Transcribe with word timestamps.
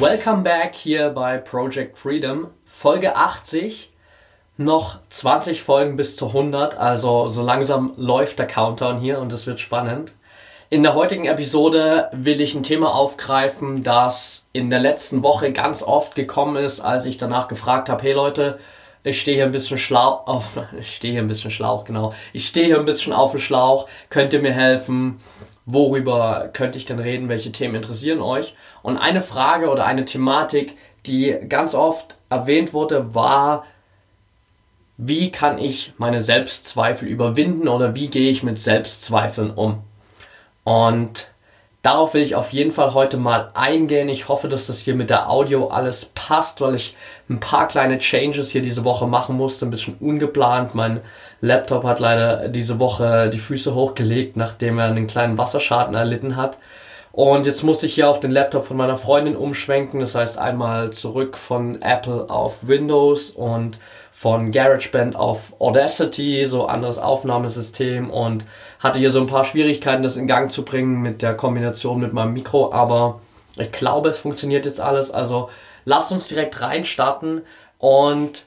Welcome 0.00 0.44
back 0.44 0.76
hier 0.76 1.08
bei 1.08 1.38
Project 1.38 1.98
Freedom, 1.98 2.46
Folge 2.64 3.16
80. 3.16 3.90
Noch 4.56 5.00
20 5.08 5.64
Folgen 5.64 5.96
bis 5.96 6.14
zu 6.14 6.28
100, 6.28 6.78
also 6.78 7.26
so 7.26 7.42
langsam 7.42 7.94
läuft 7.96 8.38
der 8.38 8.46
Countdown 8.46 8.98
hier 8.98 9.18
und 9.18 9.32
es 9.32 9.48
wird 9.48 9.58
spannend. 9.58 10.12
In 10.70 10.84
der 10.84 10.94
heutigen 10.94 11.24
Episode 11.24 12.10
will 12.12 12.40
ich 12.40 12.54
ein 12.54 12.62
Thema 12.62 12.94
aufgreifen, 12.94 13.82
das 13.82 14.46
in 14.52 14.70
der 14.70 14.78
letzten 14.78 15.24
Woche 15.24 15.52
ganz 15.52 15.82
oft 15.82 16.14
gekommen 16.14 16.54
ist, 16.54 16.78
als 16.78 17.04
ich 17.04 17.18
danach 17.18 17.48
gefragt 17.48 17.88
habe, 17.88 18.04
hey 18.04 18.12
Leute, 18.12 18.60
ich 19.02 19.20
stehe 19.20 19.38
hier 19.38 19.46
ein 19.46 19.52
bisschen 19.52 19.78
schlau 19.78 20.22
auf, 20.26 20.60
ich 20.78 20.94
stehe 20.94 21.14
hier 21.14 21.22
ein 21.22 21.28
bisschen 21.28 21.50
Schlauch, 21.50 21.84
genau. 21.84 22.14
Ich 22.32 22.46
stehe 22.46 22.66
hier 22.66 22.78
ein 22.78 22.84
bisschen 22.84 23.12
auf 23.12 23.32
dem 23.32 23.40
Schlauch, 23.40 23.88
könnt 24.10 24.32
ihr 24.32 24.40
mir 24.40 24.52
helfen? 24.52 25.18
Worüber 25.68 26.48
könnte 26.52 26.78
ich 26.78 26.86
denn 26.86 26.98
reden, 26.98 27.28
welche 27.28 27.52
Themen 27.52 27.76
interessieren 27.76 28.20
euch. 28.20 28.54
Und 28.82 28.96
eine 28.96 29.20
Frage 29.20 29.68
oder 29.68 29.84
eine 29.84 30.06
Thematik, 30.06 30.76
die 31.06 31.36
ganz 31.48 31.74
oft 31.74 32.16
erwähnt 32.30 32.72
wurde, 32.72 33.14
war, 33.14 33.64
wie 34.96 35.30
kann 35.30 35.58
ich 35.58 35.92
meine 35.98 36.22
Selbstzweifel 36.22 37.06
überwinden 37.06 37.68
oder 37.68 37.94
wie 37.94 38.08
gehe 38.08 38.30
ich 38.30 38.42
mit 38.42 38.58
Selbstzweifeln 38.58 39.50
um. 39.50 39.82
Und 40.64 41.30
Darauf 41.82 42.12
will 42.12 42.22
ich 42.22 42.34
auf 42.34 42.52
jeden 42.52 42.72
Fall 42.72 42.92
heute 42.92 43.16
mal 43.18 43.50
eingehen. 43.54 44.08
Ich 44.08 44.28
hoffe, 44.28 44.48
dass 44.48 44.66
das 44.66 44.80
hier 44.80 44.96
mit 44.96 45.10
der 45.10 45.30
Audio 45.30 45.68
alles 45.68 46.06
passt, 46.06 46.60
weil 46.60 46.74
ich 46.74 46.96
ein 47.30 47.38
paar 47.38 47.68
kleine 47.68 47.98
Changes 47.98 48.50
hier 48.50 48.62
diese 48.62 48.84
Woche 48.84 49.06
machen 49.06 49.36
musste. 49.36 49.64
Ein 49.64 49.70
bisschen 49.70 49.96
ungeplant. 50.00 50.74
Mein 50.74 51.00
Laptop 51.40 51.84
hat 51.84 52.00
leider 52.00 52.48
diese 52.48 52.78
Woche 52.78 53.30
die 53.30 53.38
Füße 53.38 53.74
hochgelegt, 53.74 54.36
nachdem 54.36 54.78
er 54.78 54.86
einen 54.86 55.06
kleinen 55.06 55.38
Wasserschaden 55.38 55.94
erlitten 55.94 56.36
hat. 56.36 56.58
Und 57.12 57.46
jetzt 57.46 57.64
musste 57.64 57.86
ich 57.86 57.94
hier 57.94 58.08
auf 58.08 58.20
den 58.20 58.30
Laptop 58.30 58.66
von 58.66 58.76
meiner 58.76 58.96
Freundin 58.96 59.36
umschwenken. 59.36 60.00
Das 60.00 60.14
heißt 60.14 60.38
einmal 60.38 60.90
zurück 60.90 61.36
von 61.36 61.82
Apple 61.82 62.28
auf 62.28 62.58
Windows 62.62 63.30
und 63.30 63.78
von 64.12 64.52
GarageBand 64.52 65.16
auf 65.16 65.54
Audacity, 65.60 66.44
so 66.44 66.66
anderes 66.66 66.98
Aufnahmesystem 66.98 68.10
und 68.10 68.44
hatte 68.80 68.98
hier 68.98 69.12
so 69.12 69.20
ein 69.20 69.26
paar 69.26 69.44
Schwierigkeiten, 69.44 70.02
das 70.02 70.16
in 70.16 70.26
Gang 70.26 70.50
zu 70.50 70.64
bringen 70.64 71.00
mit 71.02 71.22
der 71.22 71.34
Kombination 71.34 72.00
mit 72.00 72.12
meinem 72.12 72.34
Mikro, 72.34 72.72
aber 72.72 73.20
ich 73.56 73.72
glaube, 73.72 74.08
es 74.08 74.18
funktioniert 74.18 74.66
jetzt 74.66 74.80
alles. 74.80 75.10
Also 75.10 75.50
lasst 75.84 76.12
uns 76.12 76.26
direkt 76.26 76.60
reinstarten 76.60 77.42
und 77.78 78.44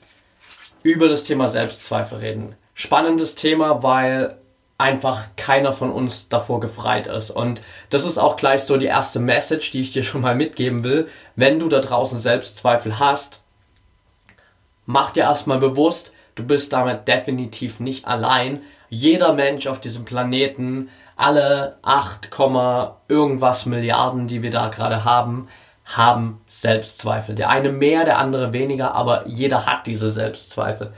über 0.84 1.10
das 1.10 1.24
Thema 1.24 1.48
Selbstzweifel 1.48 2.20
reden. 2.20 2.56
Spannendes 2.82 3.36
Thema, 3.36 3.84
weil 3.84 4.40
einfach 4.80 5.28
keiner 5.36 5.72
von 5.72 5.92
uns 5.92 6.30
davor 6.30 6.60
gefreit 6.60 7.06
ist. 7.06 7.30
Und 7.30 7.62
das 7.92 8.06
ist 8.06 8.18
auch 8.18 8.38
gleich 8.38 8.64
so 8.64 8.76
die 8.78 8.88
erste 8.88 9.20
Message, 9.20 9.70
die 9.70 9.82
ich 9.82 9.92
dir 9.92 10.02
schon 10.02 10.22
mal 10.22 10.34
mitgeben 10.34 10.84
will. 10.84 11.08
Wenn 11.36 11.60
du 11.60 11.70
da 11.70 11.78
draußen 11.78 12.18
Selbstzweifel 12.18 12.98
hast, 12.98 13.42
mach 14.88 15.12
dir 15.12 15.26
erstmal 15.26 15.60
bewusst, 15.60 16.12
du 16.34 16.44
bist 16.44 16.74
damit 16.74 17.08
definitiv 17.08 17.80
nicht 17.80 18.08
allein. 18.08 18.64
Jeder 18.90 19.34
Mensch 19.34 19.68
auf 19.68 19.80
diesem 19.80 20.04
Planeten, 20.04 20.90
alle 21.16 21.78
8, 21.84 22.32
irgendwas 23.08 23.68
Milliarden, 23.68 24.26
die 24.26 24.42
wir 24.42 24.50
da 24.50 24.70
gerade 24.70 25.06
haben, 25.06 25.50
haben 25.86 26.42
Selbstzweifel. 26.48 27.36
Der 27.36 27.52
eine 27.52 27.72
mehr, 27.72 28.06
der 28.06 28.18
andere 28.18 28.54
weniger, 28.54 28.96
aber 28.96 29.28
jeder 29.28 29.68
hat 29.68 29.86
diese 29.86 30.10
Selbstzweifel. 30.10 30.94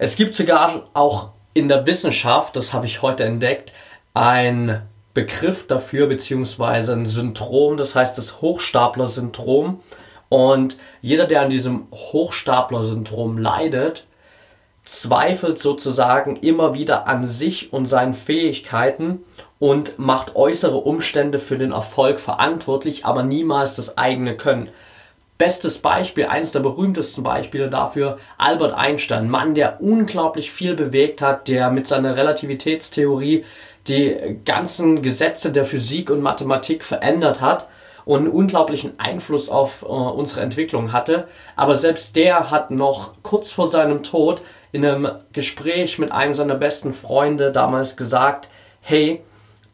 Es 0.00 0.14
gibt 0.14 0.36
sogar 0.36 0.88
auch 0.94 1.32
in 1.54 1.66
der 1.66 1.84
Wissenschaft, 1.86 2.54
das 2.54 2.72
habe 2.72 2.86
ich 2.86 3.02
heute 3.02 3.24
entdeckt, 3.24 3.72
ein 4.14 4.82
Begriff 5.12 5.66
dafür, 5.66 6.06
beziehungsweise 6.06 6.92
ein 6.92 7.04
Syndrom, 7.04 7.76
das 7.76 7.96
heißt 7.96 8.16
das 8.16 8.40
Hochstapler-Syndrom. 8.40 9.80
Und 10.28 10.76
jeder, 11.00 11.26
der 11.26 11.42
an 11.42 11.50
diesem 11.50 11.88
Hochstapler-Syndrom 11.92 13.38
leidet, 13.38 14.06
zweifelt 14.84 15.58
sozusagen 15.58 16.36
immer 16.36 16.74
wieder 16.74 17.08
an 17.08 17.26
sich 17.26 17.72
und 17.72 17.86
seinen 17.86 18.14
Fähigkeiten 18.14 19.24
und 19.58 19.98
macht 19.98 20.36
äußere 20.36 20.78
Umstände 20.78 21.40
für 21.40 21.58
den 21.58 21.72
Erfolg 21.72 22.20
verantwortlich, 22.20 23.04
aber 23.04 23.24
niemals 23.24 23.74
das 23.74 23.98
eigene 23.98 24.36
Können. 24.36 24.68
Bestes 25.38 25.78
Beispiel, 25.78 26.26
eines 26.26 26.50
der 26.50 26.58
berühmtesten 26.60 27.22
Beispiele 27.22 27.70
dafür, 27.70 28.18
Albert 28.38 28.74
Einstein, 28.74 29.30
Mann, 29.30 29.54
der 29.54 29.80
unglaublich 29.80 30.50
viel 30.50 30.74
bewegt 30.74 31.22
hat, 31.22 31.46
der 31.46 31.70
mit 31.70 31.86
seiner 31.86 32.16
Relativitätstheorie 32.16 33.44
die 33.86 34.40
ganzen 34.44 35.00
Gesetze 35.00 35.52
der 35.52 35.64
Physik 35.64 36.10
und 36.10 36.22
Mathematik 36.22 36.82
verändert 36.82 37.40
hat 37.40 37.68
und 38.04 38.20
einen 38.20 38.28
unglaublichen 38.28 38.98
Einfluss 38.98 39.48
auf 39.48 39.82
äh, 39.82 39.86
unsere 39.86 40.40
Entwicklung 40.40 40.92
hatte. 40.92 41.28
Aber 41.54 41.76
selbst 41.76 42.16
der 42.16 42.50
hat 42.50 42.72
noch 42.72 43.22
kurz 43.22 43.52
vor 43.52 43.68
seinem 43.68 44.02
Tod 44.02 44.42
in 44.72 44.84
einem 44.84 45.08
Gespräch 45.32 46.00
mit 46.00 46.10
einem 46.10 46.34
seiner 46.34 46.56
besten 46.56 46.92
Freunde 46.92 47.52
damals 47.52 47.96
gesagt, 47.96 48.48
hey, 48.80 49.22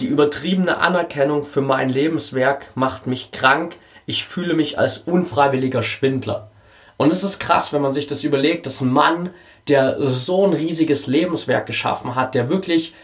die 0.01 0.07
übertriebene 0.07 0.79
Anerkennung 0.79 1.45
für 1.45 1.61
mein 1.61 1.89
Lebenswerk 1.89 2.73
macht 2.75 3.07
mich 3.07 3.31
krank, 3.31 3.77
ich 4.07 4.25
fühle 4.25 4.55
mich 4.55 4.79
als 4.79 4.99
unfreiwilliger 4.99 5.83
Schwindler. 5.83 6.51
Und 6.97 7.13
es 7.13 7.25
ist 7.25 7.41
krass, 7.41 7.73
wenn 7.73 7.83
man 7.83 7.93
sich 7.93 8.07
das 8.07 8.25
überlegt, 8.25 8.67
dass 8.67 8.81
ein 8.81 8.93
Mann, 8.93 9.31
der 9.69 9.97
so 10.07 10.47
ein 10.47 10.53
riesiges 10.53 11.07
Lebenswerk 11.07 11.67
geschaffen 11.67 12.15
hat, 12.15 12.35
der 12.35 12.49
wirklich 12.49 12.95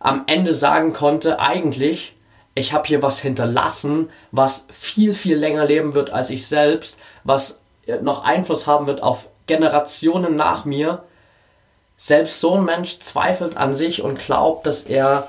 am 0.00 0.24
Ende 0.26 0.54
sagen 0.54 0.92
konnte, 0.92 1.38
eigentlich 1.38 2.16
ich 2.58 2.72
habe 2.72 2.88
hier 2.88 3.02
was 3.02 3.20
hinterlassen, 3.20 4.08
was 4.32 4.66
viel, 4.70 5.12
viel 5.12 5.36
länger 5.36 5.66
leben 5.66 5.92
wird 5.92 6.10
als 6.10 6.30
ich 6.30 6.46
selbst, 6.46 6.98
was 7.22 7.60
noch 8.00 8.24
Einfluss 8.24 8.66
haben 8.66 8.86
wird 8.86 9.02
auf 9.02 9.28
Generationen 9.46 10.36
nach 10.36 10.64
mir. 10.64 11.04
Selbst 11.98 12.40
so 12.40 12.54
ein 12.54 12.64
Mensch 12.64 12.98
zweifelt 12.98 13.58
an 13.58 13.74
sich 13.74 14.02
und 14.02 14.18
glaubt, 14.18 14.66
dass 14.66 14.82
er 14.82 15.28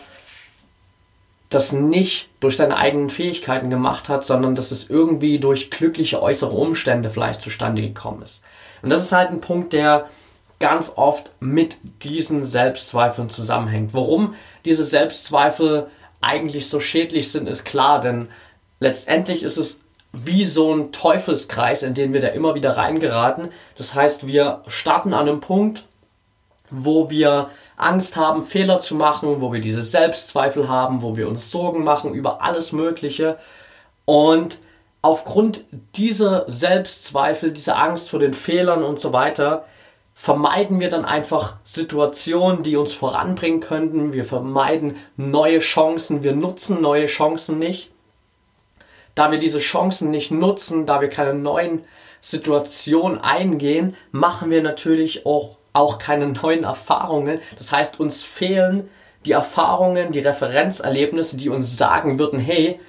das 1.50 1.72
nicht 1.72 2.30
durch 2.40 2.58
seine 2.58 2.75
eigenen 2.75 3.09
Fähigkeiten 3.09 3.69
gemacht 3.69 4.09
hat, 4.09 4.25
sondern 4.25 4.56
dass 4.56 4.72
es 4.72 4.90
irgendwie 4.90 5.40
durch 5.40 5.72
glückliche 5.72 6.22
äußere 6.22 6.56
Umstände 6.56 7.09
vielleicht 7.09 7.41
zustande 7.41 7.81
gekommen 7.81 8.22
ist. 8.22 8.41
Und 8.81 8.90
das 8.90 9.02
ist 9.02 9.12
halt 9.13 9.30
ein 9.30 9.41
Punkt, 9.41 9.74
der 9.74 10.09
ganz 10.59 10.94
oft 10.96 11.31
mit 11.40 11.78
diesen 12.03 12.44
Selbstzweifeln 12.44 13.30
zusammenhängt. 13.30 13.94
Warum 13.94 14.36
diese 14.66 14.84
Selbstzweifel 14.84 15.88
eigentlich 16.19 16.69
so 16.69 16.80
schädlich 16.80 17.31
sind, 17.31 17.47
ist 17.47 17.63
klar, 17.63 18.02
denn 18.02 18.28
letztendlich 18.80 19.44
ist 19.44 19.57
es 19.57 19.81
wie 20.13 20.46
so 20.46 20.74
ein 20.74 20.91
Teufelskreis, 20.91 21.84
in 21.84 21.94
den 21.94 22.13
wir 22.13 22.22
da 22.22 22.30
immer 22.30 22.56
wieder 22.56 22.75
reingeraten. 22.75 23.50
Das 23.75 23.94
heißt, 23.94 24.25
wir 24.28 24.63
starten 24.68 25.13
an 25.13 25.28
einem 25.28 25.41
Punkt, 25.41 25.86
wo 26.69 27.09
wir 27.09 27.50
Angst 27.78 28.18
haben, 28.18 28.44
Fehler 28.44 28.80
zu 28.80 28.96
machen, 28.96 29.40
wo 29.40 29.54
wir 29.54 29.62
diese 29.62 29.84
Selbstzweifel 29.84 30.68
haben, 30.68 31.04
wo 31.04 31.16
wir 31.16 31.28
uns 31.28 31.52
Sorgen 31.52 31.84
machen 31.84 32.14
über 32.14 32.42
alles 32.42 32.72
Mögliche. 32.72 33.38
Und 34.04 34.60
aufgrund 35.04 35.64
dieser 35.96 36.50
Selbstzweifel, 36.50 37.54
dieser 37.54 37.78
Angst 37.78 38.10
vor 38.10 38.19
den 38.19 38.34
Fehlern 38.34 38.84
und 38.84 39.00
so 39.00 39.13
weiter, 39.13 39.66
vermeiden 40.16 40.80
wir 40.80 40.90
dann 40.90 41.06
einfach 41.06 41.57
Situationen, 41.63 42.63
die 42.63 42.75
uns 42.75 42.94
voranbringen 42.94 43.60
könnten. 43.60 44.12
Wir 44.12 44.25
vermeiden 44.25 44.96
neue 45.16 45.60
Chancen. 45.60 46.24
Wir 46.24 46.34
nutzen 46.34 46.81
neue 46.81 47.06
Chancen 47.06 47.60
nicht. 47.60 47.92
Da 49.13 49.30
wir 49.30 49.38
diese 49.38 49.60
Chancen 49.60 50.10
nicht 50.10 50.31
nutzen, 50.31 50.88
da 50.88 51.01
wir 51.01 51.10
keine 51.10 51.36
neuen 51.36 51.84
Situationen 52.27 53.21
eingehen, 53.21 53.95
machen 54.12 54.51
wir 54.51 54.62
natürlich 54.62 55.25
auch, 55.25 55.56
auch 55.71 55.97
keine 55.97 56.27
neuen 56.27 56.65
Erfahrungen. 56.65 57.39
Das 57.57 57.71
heißt, 57.71 58.01
uns 58.01 58.21
fehlen 58.21 58.89
die 59.25 59.31
Erfahrungen, 59.31 60.12
die 60.12 60.19
Referenzerlebnisse, 60.19 61.38
die 61.38 61.47
uns 61.47 61.77
sagen 61.77 62.19
würden, 62.19 62.38
hey, 62.38 62.81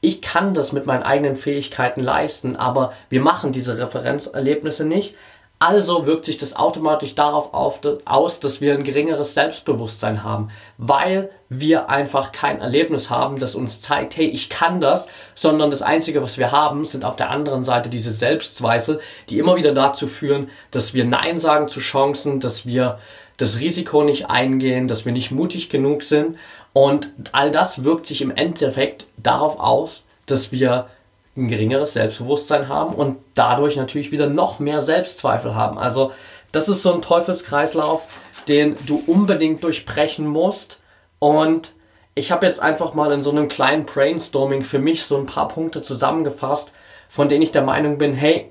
ich 0.00 0.22
kann 0.22 0.54
das 0.54 0.72
mit 0.72 0.86
meinen 0.86 1.02
eigenen 1.02 1.36
Fähigkeiten 1.36 2.02
leisten, 2.02 2.56
aber 2.56 2.94
wir 3.10 3.20
machen 3.20 3.52
diese 3.52 3.78
Referenzerlebnisse 3.78 4.86
nicht, 4.86 5.14
Also 5.58 6.04
wirkt 6.04 6.26
sich 6.26 6.36
das 6.36 6.54
automatisch 6.54 7.14
darauf 7.14 7.54
auf, 7.54 7.80
aus, 8.04 8.40
dass 8.40 8.60
wir 8.60 8.74
ein 8.74 8.84
geringeres 8.84 9.32
Selbstbewusstsein 9.32 10.22
haben, 10.22 10.48
weil 10.76 11.30
wir 11.48 11.88
einfach 11.88 12.32
kein 12.32 12.60
Erlebnis 12.60 13.08
haben, 13.08 13.38
das 13.38 13.54
uns 13.54 13.80
zeigt, 13.80 14.18
hey, 14.18 14.26
ich 14.26 14.50
kann 14.50 14.82
das, 14.82 15.08
sondern 15.34 15.70
das 15.70 15.80
Einzige, 15.80 16.22
was 16.22 16.36
wir 16.36 16.52
haben, 16.52 16.84
sind 16.84 17.06
auf 17.06 17.16
der 17.16 17.30
anderen 17.30 17.62
Seite 17.62 17.88
diese 17.88 18.12
Selbstzweifel, 18.12 19.00
die 19.30 19.38
immer 19.38 19.56
wieder 19.56 19.72
dazu 19.72 20.08
führen, 20.08 20.50
dass 20.72 20.92
wir 20.92 21.06
Nein 21.06 21.38
sagen 21.38 21.68
zu 21.68 21.80
Chancen, 21.80 22.38
dass 22.38 22.66
wir 22.66 22.98
das 23.38 23.58
Risiko 23.58 24.02
nicht 24.02 24.28
eingehen, 24.28 24.88
dass 24.88 25.06
wir 25.06 25.12
nicht 25.12 25.30
mutig 25.30 25.70
genug 25.70 26.02
sind. 26.02 26.36
Und 26.74 27.08
all 27.32 27.50
das 27.50 27.82
wirkt 27.82 28.06
sich 28.06 28.20
im 28.20 28.30
Endeffekt 28.30 29.06
darauf 29.16 29.58
aus, 29.58 30.02
dass 30.26 30.52
wir 30.52 30.88
ein 31.36 31.48
geringeres 31.48 31.92
Selbstbewusstsein 31.92 32.68
haben 32.68 32.94
und 32.94 33.18
dadurch 33.34 33.76
natürlich 33.76 34.12
wieder 34.12 34.28
noch 34.28 34.58
mehr 34.58 34.80
Selbstzweifel 34.80 35.54
haben. 35.54 35.78
Also 35.78 36.12
das 36.52 36.68
ist 36.68 36.82
so 36.82 36.94
ein 36.94 37.02
Teufelskreislauf, 37.02 38.06
den 38.48 38.76
du 38.86 39.02
unbedingt 39.06 39.62
durchbrechen 39.62 40.26
musst. 40.26 40.78
Und 41.18 41.72
ich 42.14 42.32
habe 42.32 42.46
jetzt 42.46 42.60
einfach 42.60 42.94
mal 42.94 43.12
in 43.12 43.22
so 43.22 43.30
einem 43.30 43.48
kleinen 43.48 43.84
Brainstorming 43.84 44.62
für 44.62 44.78
mich 44.78 45.04
so 45.04 45.18
ein 45.18 45.26
paar 45.26 45.48
Punkte 45.48 45.82
zusammengefasst, 45.82 46.72
von 47.08 47.28
denen 47.28 47.42
ich 47.42 47.52
der 47.52 47.62
Meinung 47.62 47.98
bin, 47.98 48.14
hey, 48.14 48.50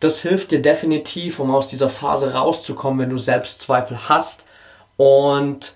das 0.00 0.20
hilft 0.20 0.50
dir 0.50 0.60
definitiv, 0.60 1.40
um 1.40 1.54
aus 1.54 1.68
dieser 1.68 1.88
Phase 1.88 2.34
rauszukommen, 2.34 2.98
wenn 3.00 3.10
du 3.10 3.18
Selbstzweifel 3.18 4.08
hast 4.08 4.44
und 4.98 5.74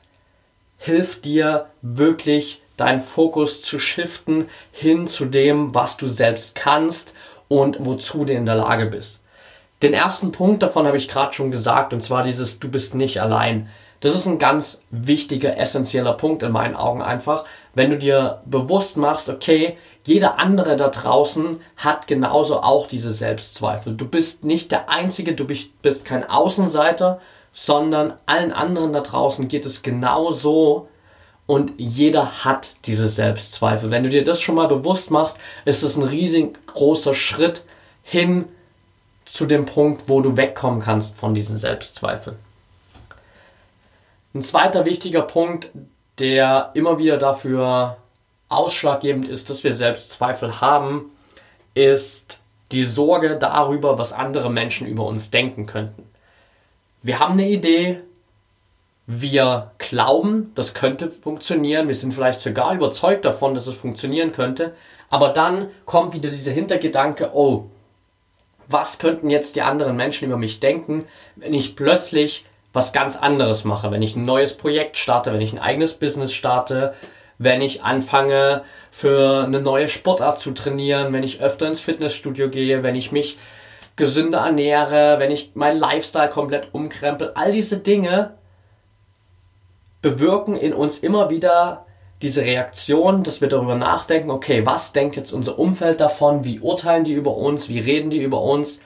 hilft 0.76 1.24
dir 1.24 1.66
wirklich 1.82 2.60
deinen 2.80 3.00
Fokus 3.00 3.62
zu 3.62 3.78
shiften 3.78 4.48
hin 4.72 5.06
zu 5.06 5.26
dem, 5.26 5.74
was 5.74 5.96
du 5.96 6.08
selbst 6.08 6.54
kannst 6.54 7.14
und 7.48 7.76
wozu 7.80 8.24
du 8.24 8.32
in 8.32 8.46
der 8.46 8.56
Lage 8.56 8.86
bist. 8.86 9.20
Den 9.82 9.94
ersten 9.94 10.32
Punkt 10.32 10.62
davon 10.62 10.86
habe 10.86 10.96
ich 10.96 11.08
gerade 11.08 11.32
schon 11.32 11.50
gesagt, 11.50 11.92
und 11.92 12.02
zwar 12.02 12.22
dieses 12.22 12.58
Du 12.58 12.70
bist 12.70 12.94
nicht 12.94 13.22
allein. 13.22 13.68
Das 14.00 14.14
ist 14.14 14.26
ein 14.26 14.38
ganz 14.38 14.80
wichtiger, 14.90 15.58
essentieller 15.58 16.14
Punkt 16.14 16.42
in 16.42 16.52
meinen 16.52 16.74
Augen 16.74 17.02
einfach, 17.02 17.44
wenn 17.74 17.90
du 17.90 17.98
dir 17.98 18.42
bewusst 18.46 18.96
machst, 18.96 19.28
okay, 19.28 19.76
jeder 20.06 20.38
andere 20.38 20.76
da 20.76 20.88
draußen 20.88 21.60
hat 21.76 22.06
genauso 22.06 22.60
auch 22.60 22.86
diese 22.86 23.12
Selbstzweifel. 23.12 23.94
Du 23.94 24.06
bist 24.06 24.44
nicht 24.44 24.70
der 24.70 24.88
Einzige, 24.88 25.34
du 25.34 25.46
bist 25.46 26.04
kein 26.04 26.28
Außenseiter, 26.28 27.20
sondern 27.52 28.14
allen 28.26 28.52
anderen 28.52 28.92
da 28.92 29.00
draußen 29.00 29.48
geht 29.48 29.66
es 29.66 29.82
genauso 29.82 30.88
und 31.50 31.72
jeder 31.78 32.44
hat 32.44 32.76
diese 32.84 33.08
Selbstzweifel. 33.08 33.90
Wenn 33.90 34.04
du 34.04 34.08
dir 34.08 34.22
das 34.22 34.40
schon 34.40 34.54
mal 34.54 34.68
bewusst 34.68 35.10
machst, 35.10 35.36
ist 35.64 35.82
es 35.82 35.96
ein 35.96 36.04
riesengroßer 36.04 37.12
Schritt 37.12 37.64
hin 38.04 38.44
zu 39.24 39.46
dem 39.46 39.66
Punkt, 39.66 40.08
wo 40.08 40.20
du 40.20 40.36
wegkommen 40.36 40.80
kannst 40.80 41.16
von 41.16 41.34
diesen 41.34 41.58
Selbstzweifeln. 41.58 42.36
Ein 44.32 44.42
zweiter 44.42 44.86
wichtiger 44.86 45.22
Punkt, 45.22 45.72
der 46.20 46.70
immer 46.74 46.98
wieder 46.98 47.16
dafür 47.16 47.96
ausschlaggebend 48.48 49.26
ist, 49.26 49.50
dass 49.50 49.64
wir 49.64 49.74
Selbstzweifel 49.74 50.60
haben, 50.60 51.10
ist 51.74 52.38
die 52.70 52.84
Sorge 52.84 53.36
darüber, 53.38 53.98
was 53.98 54.12
andere 54.12 54.50
Menschen 54.50 54.86
über 54.86 55.04
uns 55.04 55.32
denken 55.32 55.66
könnten. 55.66 56.04
Wir 57.02 57.18
haben 57.18 57.32
eine 57.32 57.48
Idee, 57.48 58.02
wir 59.12 59.72
glauben, 59.78 60.52
das 60.54 60.72
könnte 60.72 61.10
funktionieren, 61.10 61.88
wir 61.88 61.96
sind 61.96 62.14
vielleicht 62.14 62.38
sogar 62.38 62.72
überzeugt 62.72 63.24
davon, 63.24 63.54
dass 63.54 63.66
es 63.66 63.74
funktionieren 63.74 64.32
könnte, 64.32 64.72
aber 65.08 65.30
dann 65.30 65.68
kommt 65.84 66.14
wieder 66.14 66.30
dieser 66.30 66.52
Hintergedanke, 66.52 67.30
oh, 67.34 67.66
was 68.68 69.00
könnten 69.00 69.28
jetzt 69.28 69.56
die 69.56 69.62
anderen 69.62 69.96
Menschen 69.96 70.26
über 70.26 70.36
mich 70.36 70.60
denken, 70.60 71.06
wenn 71.34 71.54
ich 71.54 71.74
plötzlich 71.74 72.44
was 72.72 72.92
ganz 72.92 73.16
anderes 73.16 73.64
mache, 73.64 73.90
wenn 73.90 74.00
ich 74.00 74.14
ein 74.14 74.24
neues 74.24 74.56
Projekt 74.56 74.96
starte, 74.96 75.32
wenn 75.32 75.40
ich 75.40 75.52
ein 75.52 75.58
eigenes 75.58 75.94
Business 75.94 76.32
starte, 76.32 76.94
wenn 77.36 77.62
ich 77.62 77.82
anfange 77.82 78.62
für 78.92 79.42
eine 79.42 79.60
neue 79.60 79.88
Sportart 79.88 80.38
zu 80.38 80.52
trainieren, 80.52 81.12
wenn 81.12 81.24
ich 81.24 81.40
öfter 81.40 81.66
ins 81.66 81.80
Fitnessstudio 81.80 82.48
gehe, 82.48 82.84
wenn 82.84 82.94
ich 82.94 83.10
mich 83.10 83.38
gesünder 83.96 84.38
ernähre, 84.38 85.18
wenn 85.18 85.32
ich 85.32 85.50
meinen 85.54 85.80
Lifestyle 85.80 86.28
komplett 86.28 86.68
umkrempel, 86.72 87.32
all 87.34 87.50
diese 87.50 87.78
Dinge 87.78 88.34
bewirken 90.02 90.56
in 90.56 90.72
uns 90.72 90.98
immer 90.98 91.30
wieder 91.30 91.86
diese 92.22 92.42
Reaktion, 92.42 93.22
dass 93.22 93.40
wir 93.40 93.48
darüber 93.48 93.74
nachdenken, 93.74 94.30
okay, 94.30 94.66
was 94.66 94.92
denkt 94.92 95.16
jetzt 95.16 95.32
unser 95.32 95.58
Umfeld 95.58 96.00
davon, 96.00 96.44
wie 96.44 96.60
urteilen 96.60 97.04
die 97.04 97.14
über 97.14 97.36
uns, 97.36 97.68
wie 97.68 97.78
reden 97.78 98.10
die 98.10 98.22
über 98.22 98.42
uns. 98.42 98.80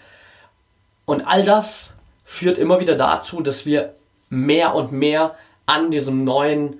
Und 1.04 1.26
all 1.26 1.42
das 1.42 1.94
führt 2.24 2.58
immer 2.58 2.80
wieder 2.80 2.94
dazu, 2.94 3.40
dass 3.40 3.66
wir 3.66 3.94
mehr 4.28 4.74
und 4.74 4.92
mehr 4.92 5.34
an 5.66 5.90
diesem 5.90 6.24
neuen 6.24 6.78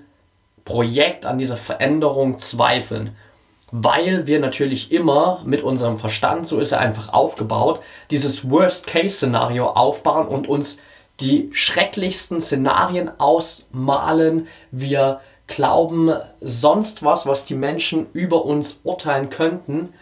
Projekt, 0.63 1.25
an 1.25 1.37
dieser 1.37 1.57
Veränderung 1.57 2.39
zweifeln. 2.39 3.15
Weil 3.71 4.25
wir 4.25 4.39
natürlich 4.39 4.91
immer 4.91 5.41
mit 5.45 5.61
unserem 5.61 5.97
Verstand, 5.97 6.47
so 6.47 6.59
ist 6.59 6.71
er 6.71 6.79
einfach 6.79 7.11
aufgebaut, 7.11 7.81
dieses 8.11 8.49
Worst-Case-Szenario 8.49 9.67
aufbauen 9.67 10.27
und 10.27 10.47
uns 10.47 10.79
die 11.19 11.49
schrecklichsten 11.53 12.41
Szenarien 12.41 13.11
ausmalen. 13.19 14.47
Wir 14.71 15.21
glauben 15.47 16.13
sonst 16.41 17.03
was, 17.03 17.25
was 17.25 17.45
die 17.45 17.55
Menschen 17.55 18.07
über 18.13 18.45
uns 18.45 18.79
urteilen 18.83 19.29
könnten 19.29 19.93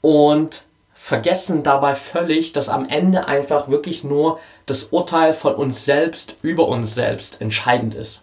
und 0.00 0.64
vergessen 0.94 1.62
dabei 1.62 1.94
völlig, 1.94 2.52
dass 2.52 2.68
am 2.68 2.88
Ende 2.88 3.26
einfach 3.26 3.68
wirklich 3.68 4.04
nur 4.04 4.38
das 4.66 4.84
Urteil 4.84 5.34
von 5.34 5.54
uns 5.54 5.84
selbst 5.84 6.36
über 6.42 6.68
uns 6.68 6.94
selbst 6.94 7.40
entscheidend 7.40 7.94
ist. 7.94 8.22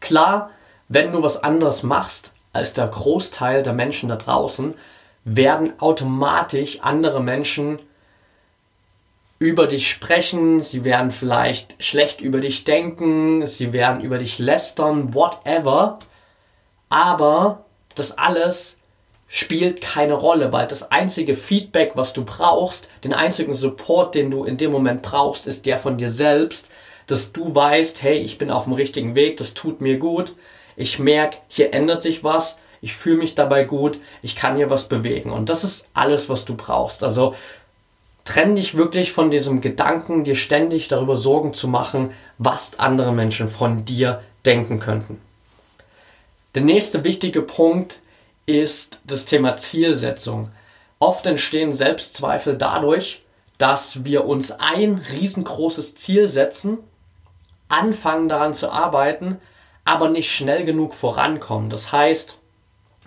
Klar, 0.00 0.50
wenn 0.88 1.10
du 1.10 1.22
was 1.22 1.42
anderes 1.42 1.82
machst 1.82 2.32
als 2.52 2.74
der 2.74 2.86
Großteil 2.86 3.62
der 3.62 3.72
Menschen 3.72 4.08
da 4.08 4.16
draußen, 4.16 4.74
werden 5.24 5.72
automatisch 5.80 6.80
andere 6.80 7.20
Menschen 7.20 7.80
über 9.38 9.66
dich 9.66 9.88
sprechen, 9.88 10.60
sie 10.60 10.84
werden 10.84 11.10
vielleicht 11.10 11.82
schlecht 11.82 12.20
über 12.20 12.40
dich 12.40 12.64
denken, 12.64 13.46
sie 13.46 13.72
werden 13.72 14.00
über 14.00 14.18
dich 14.18 14.38
lästern, 14.38 15.14
whatever. 15.14 15.98
Aber 16.88 17.64
das 17.94 18.18
alles 18.18 18.78
spielt 19.28 19.80
keine 19.80 20.14
Rolle, 20.14 20.52
weil 20.52 20.66
das 20.66 20.90
einzige 20.90 21.34
Feedback, 21.34 21.92
was 21.94 22.14
du 22.14 22.24
brauchst, 22.24 22.88
den 23.04 23.12
einzigen 23.12 23.54
Support, 23.54 24.14
den 24.14 24.30
du 24.30 24.44
in 24.44 24.56
dem 24.56 24.72
Moment 24.72 25.02
brauchst, 25.02 25.46
ist 25.46 25.66
der 25.66 25.78
von 25.78 25.98
dir 25.98 26.10
selbst, 26.10 26.70
dass 27.06 27.32
du 27.32 27.54
weißt, 27.54 28.02
hey, 28.02 28.18
ich 28.18 28.38
bin 28.38 28.50
auf 28.50 28.64
dem 28.64 28.72
richtigen 28.72 29.14
Weg, 29.14 29.36
das 29.36 29.54
tut 29.54 29.80
mir 29.80 29.98
gut, 29.98 30.34
ich 30.76 30.98
merke, 30.98 31.38
hier 31.48 31.74
ändert 31.74 32.02
sich 32.02 32.24
was, 32.24 32.58
ich 32.80 32.94
fühle 32.94 33.16
mich 33.16 33.34
dabei 33.34 33.64
gut, 33.64 33.98
ich 34.22 34.36
kann 34.36 34.56
hier 34.56 34.70
was 34.70 34.88
bewegen. 34.88 35.32
Und 35.32 35.48
das 35.48 35.64
ist 35.64 35.88
alles, 35.94 36.28
was 36.28 36.44
du 36.44 36.56
brauchst. 36.56 37.02
Also 37.02 37.34
Trenn 38.28 38.56
dich 38.56 38.76
wirklich 38.76 39.12
von 39.12 39.30
diesem 39.30 39.62
Gedanken, 39.62 40.22
dir 40.22 40.34
ständig 40.34 40.88
darüber 40.88 41.16
Sorgen 41.16 41.54
zu 41.54 41.66
machen, 41.66 42.12
was 42.36 42.78
andere 42.78 43.10
Menschen 43.10 43.48
von 43.48 43.86
dir 43.86 44.22
denken 44.44 44.80
könnten. 44.80 45.18
Der 46.54 46.60
nächste 46.60 47.04
wichtige 47.04 47.40
Punkt 47.40 48.00
ist 48.44 49.00
das 49.06 49.24
Thema 49.24 49.56
Zielsetzung. 49.56 50.50
Oft 50.98 51.24
entstehen 51.24 51.72
Selbstzweifel 51.72 52.58
dadurch, 52.58 53.22
dass 53.56 54.04
wir 54.04 54.26
uns 54.26 54.50
ein 54.50 55.02
riesengroßes 55.10 55.94
Ziel 55.94 56.28
setzen, 56.28 56.76
anfangen 57.70 58.28
daran 58.28 58.52
zu 58.52 58.70
arbeiten, 58.70 59.38
aber 59.86 60.10
nicht 60.10 60.30
schnell 60.30 60.66
genug 60.66 60.92
vorankommen. 60.92 61.70
Das 61.70 61.92
heißt, 61.92 62.36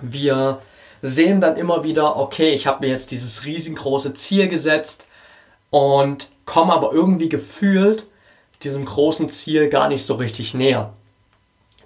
wir 0.02 0.60
sehen 1.04 1.42
dann 1.42 1.58
immer 1.58 1.84
wieder, 1.84 2.18
okay, 2.18 2.50
ich 2.50 2.66
habe 2.66 2.88
mir 2.88 2.92
jetzt 2.92 3.12
dieses 3.12 3.46
riesengroße 3.46 4.16
Ziel 4.16 4.48
gesetzt, 4.48 5.06
und 5.72 6.30
komme 6.46 6.74
aber 6.74 6.94
irgendwie 6.94 7.30
gefühlt 7.30 8.06
diesem 8.62 8.86
großen 8.86 9.30
Ziel 9.30 9.70
gar 9.70 9.88
nicht 9.88 10.06
so 10.06 10.14
richtig 10.14 10.54
näher. 10.54 10.94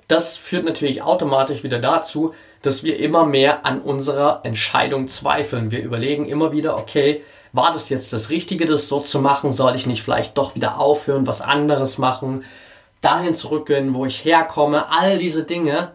Das 0.09 0.35
führt 0.35 0.65
natürlich 0.65 1.01
automatisch 1.01 1.63
wieder 1.63 1.79
dazu, 1.79 2.33
dass 2.61 2.83
wir 2.83 2.99
immer 2.99 3.25
mehr 3.25 3.65
an 3.65 3.81
unserer 3.81 4.41
Entscheidung 4.43 5.07
zweifeln. 5.07 5.71
Wir 5.71 5.81
überlegen 5.81 6.27
immer 6.27 6.51
wieder, 6.51 6.77
okay, 6.77 7.23
war 7.53 7.71
das 7.71 7.89
jetzt 7.89 8.11
das 8.11 8.29
Richtige, 8.29 8.65
das 8.65 8.89
so 8.89 8.99
zu 8.99 9.19
machen? 9.19 9.53
Soll 9.53 9.75
ich 9.75 9.87
nicht 9.87 10.03
vielleicht 10.03 10.37
doch 10.37 10.55
wieder 10.55 10.77
aufhören, 10.77 11.25
was 11.25 11.41
anderes 11.41 11.97
machen? 11.97 12.43
Dahin 13.01 13.33
zurückgehen, 13.33 13.93
wo 13.93 14.05
ich 14.05 14.25
herkomme? 14.25 14.89
All 14.89 15.17
diese 15.17 15.43
Dinge. 15.43 15.93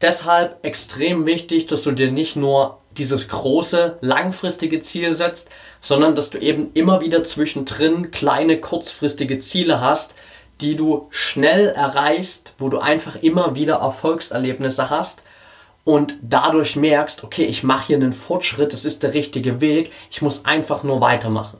Deshalb 0.00 0.64
extrem 0.64 1.24
wichtig, 1.24 1.66
dass 1.66 1.82
du 1.82 1.92
dir 1.92 2.12
nicht 2.12 2.36
nur 2.36 2.78
dieses 2.98 3.28
große, 3.28 3.98
langfristige 4.00 4.80
Ziel 4.80 5.14
setzt, 5.14 5.48
sondern 5.80 6.14
dass 6.14 6.30
du 6.30 6.38
eben 6.38 6.70
immer 6.74 7.00
wieder 7.00 7.24
zwischendrin 7.24 8.10
kleine, 8.10 8.60
kurzfristige 8.60 9.38
Ziele 9.38 9.80
hast, 9.80 10.14
die 10.60 10.76
du 10.76 11.08
schnell 11.10 11.68
erreichst, 11.68 12.54
wo 12.58 12.68
du 12.68 12.78
einfach 12.78 13.16
immer 13.16 13.54
wieder 13.54 13.76
Erfolgserlebnisse 13.76 14.90
hast 14.90 15.22
und 15.84 16.14
dadurch 16.22 16.76
merkst, 16.76 17.22
okay, 17.22 17.44
ich 17.44 17.62
mache 17.62 17.88
hier 17.88 17.96
einen 17.96 18.12
Fortschritt, 18.12 18.72
das 18.72 18.84
ist 18.84 19.02
der 19.02 19.14
richtige 19.14 19.60
Weg, 19.60 19.92
ich 20.10 20.22
muss 20.22 20.44
einfach 20.44 20.82
nur 20.82 21.00
weitermachen. 21.00 21.58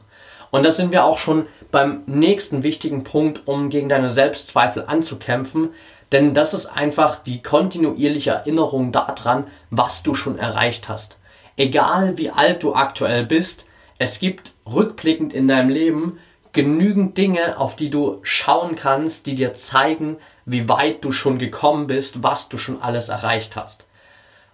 Und 0.51 0.65
da 0.65 0.71
sind 0.71 0.93
wir 0.93 1.05
auch 1.05 1.19
schon 1.19 1.47
beim 1.71 2.03
nächsten 2.07 2.63
wichtigen 2.63 3.05
Punkt, 3.05 3.43
um 3.47 3.69
gegen 3.69 3.89
deine 3.89 4.09
Selbstzweifel 4.09 4.85
anzukämpfen. 4.87 5.71
Denn 6.13 6.35
das 6.35 6.55
ist 6.55 6.67
einfach 6.67 7.23
die 7.23 7.43
kontinuierliche 7.43 8.31
Erinnerung 8.31 8.93
daran, 8.93 9.47
was 9.71 10.03
du 10.03 10.15
schon 10.15 10.39
erreicht 10.39 10.89
hast. 10.89 11.19
Egal 11.57 12.19
wie 12.19 12.31
alt 12.31 12.63
du 12.63 12.75
aktuell 12.75 13.25
bist, 13.25 13.67
es 13.99 14.19
gibt 14.19 14.53
rückblickend 14.67 15.33
in 15.33 15.49
deinem 15.49 15.71
Leben 15.71 16.19
genügend 16.53 17.19
Dinge, 17.19 17.59
auf 17.59 17.77
die 17.77 17.91
du 17.91 18.19
schauen 18.23 18.77
kannst, 18.77 19.27
die 19.27 19.35
dir 19.35 19.55
zeigen, 19.55 20.17
wie 20.47 20.69
weit 20.69 21.05
du 21.05 21.13
schon 21.13 21.39
gekommen 21.39 21.87
bist, 21.87 22.23
was 22.23 22.49
du 22.49 22.57
schon 22.57 22.81
alles 22.81 23.09
erreicht 23.09 23.57
hast. 23.57 23.87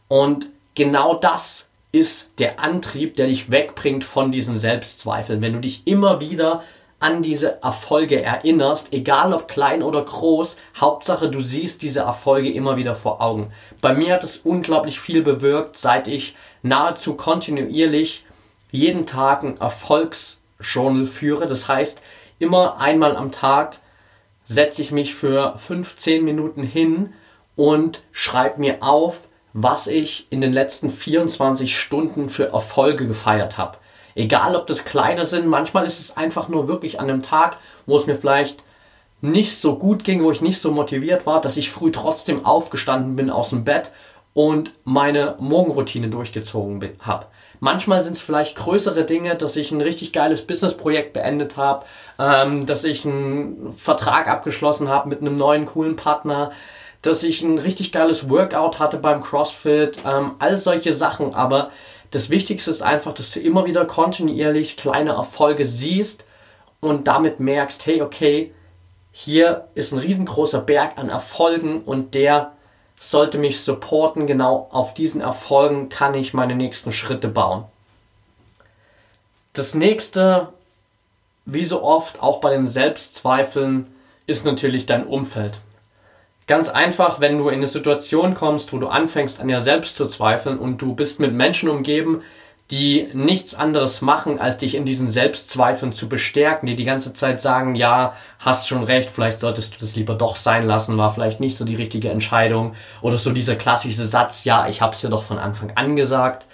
Und 0.09 0.49
genau 0.75 1.15
das 1.15 1.69
ist 1.93 2.39
der 2.39 2.59
Antrieb, 2.59 3.17
der 3.17 3.27
dich 3.27 3.51
wegbringt 3.51 4.03
von 4.03 4.33
diesen 4.33 4.59
Selbstzweifeln. 4.59 5.43
Wenn 5.43 5.53
du 5.53 5.61
dich 5.61 5.87
immer 5.87 6.21
wieder 6.21 6.63
an 7.03 7.23
diese 7.23 7.63
Erfolge 7.63 8.23
erinnerst, 8.23 8.93
egal 8.93 9.33
ob 9.33 9.49
klein 9.49 9.83
oder 9.83 10.05
groß, 10.05 10.57
Hauptsache 10.81 11.29
du 11.29 11.41
siehst 11.41 11.83
diese 11.83 12.01
Erfolge 12.01 12.53
immer 12.53 12.77
wieder 12.77 12.95
vor 12.95 13.21
Augen. 13.21 13.51
Bei 13.81 13.93
mir 13.93 14.15
hat 14.15 14.25
es 14.25 14.39
unglaublich 14.39 15.01
viel 15.01 15.23
bewirkt, 15.23 15.77
seit 15.77 16.09
ich 16.09 16.37
nahezu 16.63 17.15
kontinuierlich 17.15 18.25
jeden 18.71 19.07
Tag 19.07 19.43
ein 19.43 19.61
Erfolgsjournal 19.61 21.07
führe. 21.07 21.47
Das 21.47 21.69
heißt, 21.69 22.01
immer 22.39 22.79
einmal 22.79 23.17
am 23.17 23.33
Tag 23.33 23.79
setze 24.45 24.83
ich 24.83 24.93
mich 24.93 25.15
für 25.15 25.55
15 25.57 26.25
Minuten 26.25 26.63
hin 26.63 27.13
und 27.57 28.03
schreibe 28.13 28.61
mir 28.61 28.83
auf, 28.83 29.29
was 29.53 29.87
ich 29.87 30.29
in 30.31 30.41
den 30.41 30.53
letzten 30.53 30.89
24 30.89 31.79
Stunden 31.79 32.29
für 32.29 32.53
Erfolge 32.53 33.07
gefeiert 33.07 33.59
habe. 33.59 33.79
Egal, 34.15 34.57
ob 34.57 34.67
das 34.67 34.85
kleine 34.85 35.25
sind, 35.25 35.47
manchmal 35.47 35.87
ist 35.87 36.01
es 36.01 36.17
einfach 36.17 36.49
nur 36.49 36.69
wirklich 36.69 37.01
an 37.01 37.09
einem 37.09 37.23
Tag, 37.23 37.59
wo 37.87 37.97
es 37.97 38.07
mir 38.07 38.15
vielleicht 38.15 38.63
nicht 39.21 39.57
so 39.57 39.77
gut 39.77 40.05
ging, 40.05 40.23
wo 40.23 40.31
ich 40.31 40.43
nicht 40.43 40.61
so 40.61 40.73
motiviert 40.73 41.27
war, 41.27 41.41
dass 41.41 41.57
ich 41.57 41.71
früh 41.71 41.93
trotzdem 41.93 42.45
aufgestanden 42.45 43.17
bin 43.17 43.31
aus 43.31 43.51
dem 43.51 43.65
Bett 43.65 43.93
und 44.35 44.73
meine 44.85 45.37
Morgenroutine 45.39 46.09
durchgezogen 46.09 46.97
habe. 47.01 47.27
Manchmal 47.61 48.01
sind 48.01 48.15
es 48.15 48.21
vielleicht 48.21 48.57
größere 48.57 49.05
Dinge, 49.05 49.37
dass 49.37 49.55
ich 49.55 49.71
ein 49.71 49.81
richtig 49.81 50.13
geiles 50.13 50.45
Businessprojekt 50.47 51.13
beendet 51.13 51.57
habe, 51.57 51.87
ähm, 52.19 52.67
dass 52.67 52.83
ich 52.83 53.07
einen 53.07 53.75
Vertrag 53.77 54.27
abgeschlossen 54.27 54.89
habe 54.89 55.09
mit 55.09 55.21
einem 55.21 55.37
neuen 55.37 55.67
coolen 55.67 55.95
Partner, 55.95 56.51
dass 57.03 57.23
ich 57.23 57.43
ein 57.43 57.59
richtig 57.59 57.93
geiles 57.93 58.29
Workout 58.29 58.79
hatte 58.79 58.97
beim 58.97 59.23
CrossFit, 59.23 59.99
ähm, 60.05 60.33
all 60.41 60.57
solche 60.57 60.93
Sachen. 60.93 61.35
Aber 61.35 61.71
das 62.13 62.29
Wichtigste 62.29 62.71
ist 62.71 62.83
einfach, 62.83 63.15
dass 63.15 63.31
du 63.31 63.41
immer 63.41 63.65
wieder 63.65 63.87
kontinuierlich 63.87 64.77
kleine 64.77 65.13
Erfolge 65.13 65.67
siehst 65.67 66.25
und 66.81 67.09
damit 67.09 67.41
merkst, 67.41 67.87
hey, 67.87 68.03
okay, 68.03 68.55
hier 69.13 69.69
ist 69.75 69.93
ein 69.93 69.99
riesengroßer 69.99 70.61
Berg 70.61 70.99
an 70.99 71.09
Erfolgen 71.09 71.83
und 71.83 72.15
der 72.15 72.53
sollte 73.01 73.39
mich 73.39 73.61
supporten. 73.63 74.27
Genau 74.27 74.69
auf 74.71 74.93
diesen 74.93 75.23
Erfolgen 75.23 75.89
kann 75.89 76.15
ich 76.15 76.35
meine 76.35 76.55
nächsten 76.55 76.93
Schritte 76.93 77.29
bauen. 77.29 77.65
Das 79.55 79.75
nächste, 79.75 80.53
wie 81.47 81.65
so 81.65 81.83
oft, 81.83 82.23
auch 82.23 82.41
bei 82.41 82.51
den 82.51 82.67
Selbstzweifeln, 82.67 83.87
ist 84.27 84.45
natürlich 84.45 84.85
dein 84.85 85.07
Umfeld. 85.07 85.61
Ganz 86.47 86.69
einfach, 86.69 87.21
wenn 87.21 87.39
du 87.39 87.49
in 87.49 87.57
eine 87.57 87.67
Situation 87.67 88.35
kommst, 88.35 88.73
wo 88.73 88.79
du 88.79 88.89
anfängst 88.89 89.41
an 89.41 89.49
dir 89.49 89.61
selbst 89.61 89.97
zu 89.97 90.07
zweifeln 90.07 90.59
und 90.59 90.83
du 90.83 90.95
bist 90.95 91.21
mit 91.21 91.33
Menschen 91.33 91.69
umgeben, 91.69 92.19
die 92.71 93.09
nichts 93.13 93.55
anderes 93.55 94.01
machen, 94.01 94.39
als 94.39 94.57
dich 94.59 94.75
in 94.75 94.85
diesen 94.85 95.07
Selbstzweifeln 95.07 95.93
zu 95.93 96.09
bestärken, 96.09 96.67
die 96.67 96.75
die 96.75 96.85
ganze 96.85 97.13
Zeit 97.13 97.41
sagen, 97.41 97.75
ja, 97.75 98.15
hast 98.39 98.67
schon 98.67 98.83
recht, 98.83 99.11
vielleicht 99.11 99.41
solltest 99.41 99.75
du 99.75 99.79
das 99.81 99.95
lieber 99.95 100.15
doch 100.15 100.37
sein 100.37 100.67
lassen, 100.67 100.97
war 100.97 101.13
vielleicht 101.13 101.39
nicht 101.39 101.57
so 101.57 101.65
die 101.65 101.75
richtige 101.75 102.09
Entscheidung. 102.09 102.75
Oder 103.03 103.19
so 103.19 103.33
dieser 103.33 103.57
klassische 103.57 104.07
Satz, 104.07 104.45
ja, 104.45 104.69
ich 104.69 104.81
hab's 104.81 105.03
dir 105.03 105.11
doch 105.11 105.23
von 105.23 105.39
Anfang 105.39 105.73
an 105.77 105.97
gesagt 105.97 106.47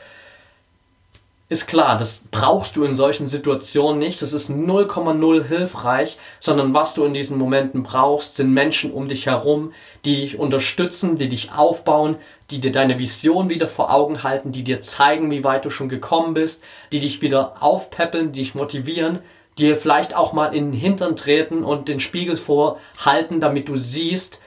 ist 1.50 1.67
klar, 1.67 1.97
das 1.97 2.25
brauchst 2.31 2.76
du 2.76 2.85
in 2.85 2.95
solchen 2.95 3.26
Situationen 3.26 3.99
nicht. 3.99 4.21
Das 4.21 4.35
ist 4.35 4.50
0,0 4.50 5.45
hilfreich, 5.45 6.19
sondern 6.40 6.75
was 6.75 6.93
du 6.93 7.05
in 7.05 7.14
diesen 7.14 7.38
Momenten 7.38 7.83
brauchst, 7.83 8.37
sind 8.37 8.52
Menschen 8.52 8.93
um 8.93 9.09
dich 9.09 9.26
herum, 9.26 9.73
die 10.05 10.17
dich 10.17 10.38
unterstützen, 10.38 11.17
die 11.17 11.31
dich 11.31 11.52
aufbauen, 11.52 12.17
die 12.50 12.61
dir 12.61 12.71
deine 12.71 12.99
Vision 12.99 13.49
wieder 13.49 13.67
vor 13.67 13.90
Augen 13.90 14.23
halten, 14.23 14.52
die 14.52 14.62
dir 14.62 14.83
zeigen, 14.83 15.31
wie 15.31 15.43
weit 15.43 15.64
du 15.64 15.71
schon 15.71 15.88
gekommen 15.88 16.35
bist, 16.35 16.62
die 16.93 17.00
dich 17.00 17.23
wieder 17.23 17.62
aufpäppeln, 17.62 18.33
die 18.33 18.40
dich 18.40 18.55
motivieren, 18.55 19.21
dir 19.57 19.75
vielleicht 19.76 20.14
auch 20.14 20.35
mal 20.35 20.55
in 20.55 20.73
den 20.73 20.78
Hintern 20.78 21.17
treten 21.17 21.64
und 21.64 21.88
den 21.88 22.00
Spiegel 22.00 22.37
vorhalten, 22.37 23.40
damit 23.40 23.69
du 23.69 23.76
siehst, 23.76 24.38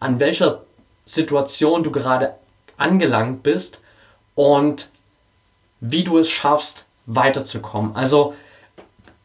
an 0.00 0.20
welcher 0.20 0.62
Situation 1.06 1.82
du 1.82 1.90
gerade 1.90 2.34
angelangt 2.76 3.42
bist 3.42 3.80
und 4.34 4.90
wie 5.80 6.04
du 6.04 6.18
es 6.18 6.28
schaffst, 6.28 6.86
weiterzukommen. 7.06 7.96
Also 7.96 8.34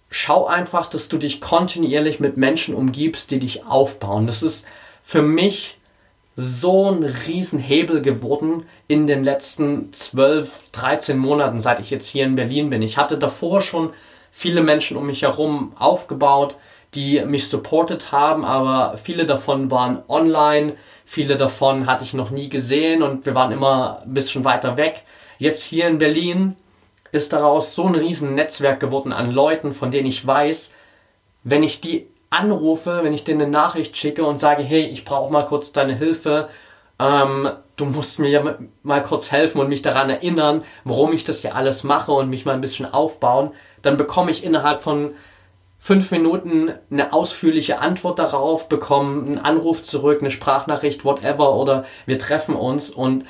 schau 0.10 0.48
einfach, 0.48 0.88
dass 0.88 1.10
du 1.10 1.18
dich 1.18 1.42
kontinuierlich 1.42 2.20
mit 2.20 2.38
Menschen 2.38 2.74
umgibst, 2.74 3.32
die 3.32 3.40
dich 3.40 3.66
aufbauen. 3.66 4.28
Das 4.28 4.44
ist 4.44 4.66
für 5.04 5.22
mich 5.22 5.78
so 6.36 6.92
ein 6.92 7.04
Riesenhebel 7.04 8.02
geworden 8.02 8.66
in 8.88 9.08
den 9.08 9.24
letzten 9.24 9.94
12, 9.94 10.72
13 10.72 11.18
Monaten, 11.18 11.60
seit 11.60 11.80
ich 11.80 11.90
jetzt 11.90 12.08
hier 12.08 12.26
in 12.26 12.36
Berlin 12.36 12.70
bin. 12.70 12.82
Ich 12.82 12.98
hatte 12.98 13.18
davor 13.18 13.62
schon 13.62 13.92
viele 14.32 14.62
Menschen 14.62 14.98
um 14.98 15.08
mich 15.08 15.22
herum 15.22 15.72
aufgebaut, 15.80 16.58
die 16.94 17.24
mich 17.26 17.48
supportet 17.48 18.12
haben, 18.12 18.44
aber 18.44 18.98
viele 18.98 19.26
davon 19.26 19.72
waren 19.72 20.04
online, 20.08 20.74
viele 21.06 21.38
davon 21.38 21.86
hatte 21.86 22.04
ich 22.04 22.14
noch 22.14 22.32
nie 22.32 22.50
gesehen 22.50 23.02
und 23.02 23.26
wir 23.26 23.36
waren 23.36 23.52
immer 23.52 24.02
ein 24.04 24.14
bisschen 24.14 24.44
weiter 24.44 24.78
weg. 24.78 25.04
Jetzt 25.38 25.64
hier 25.64 25.88
in 25.88 25.98
Berlin 25.98 26.56
ist 27.12 27.34
daraus 27.34 27.76
so 27.76 27.86
ein 27.86 27.96
riesen 27.96 28.36
Netzwerk 28.36 28.80
geworden 28.80 29.14
an 29.14 29.32
Leuten, 29.32 29.74
von 29.74 29.92
denen 29.92 30.08
ich 30.08 30.26
weiß, 30.26 30.72
wenn 31.44 31.64
ich 31.64 31.82
die 31.82 32.08
anrufe, 32.30 33.02
wenn 33.04 33.14
ich 33.14 33.24
denen 33.24 33.42
eine 33.42 33.52
Nachricht 33.52 33.96
schicke 33.96 34.26
und 34.26 34.38
sage, 34.38 34.64
hey, 34.64 34.84
ich 34.86 35.06
brauche 35.06 35.32
mal 35.32 35.46
kurz 35.46 35.72
deine 35.72 35.96
Hilfe, 35.96 36.50
ähm, 37.00 37.50
du 37.76 37.86
musst 37.86 38.20
mir 38.20 38.58
mal 38.84 39.04
kurz 39.04 39.32
helfen 39.32 39.60
und 39.60 39.70
mich 39.70 39.82
daran 39.82 40.10
erinnern, 40.10 40.64
warum 40.84 41.14
ich 41.14 41.24
das 41.24 41.42
hier 41.42 41.56
alles 41.56 41.84
mache 41.84 42.12
und 42.12 42.30
mich 42.30 42.46
mal 42.46 42.54
ein 42.54 42.62
bisschen 42.62 42.92
aufbauen, 42.92 43.52
dann 43.82 43.98
bekomme 43.98 44.32
ich 44.32 44.44
innerhalb 44.44 44.82
von 44.82 45.14
fünf 45.78 46.12
Minuten 46.12 46.74
eine 46.90 47.14
ausführliche 47.14 47.80
Antwort 47.80 48.18
darauf, 48.20 48.70
bekomme 48.70 49.26
einen 49.26 49.38
Anruf 49.38 49.84
zurück, 49.84 50.22
eine 50.22 50.32
Sprachnachricht, 50.32 51.06
whatever, 51.06 51.56
oder 51.56 51.86
wir 52.06 52.18
treffen 52.18 52.56
uns 52.56 52.90
und 52.90 53.26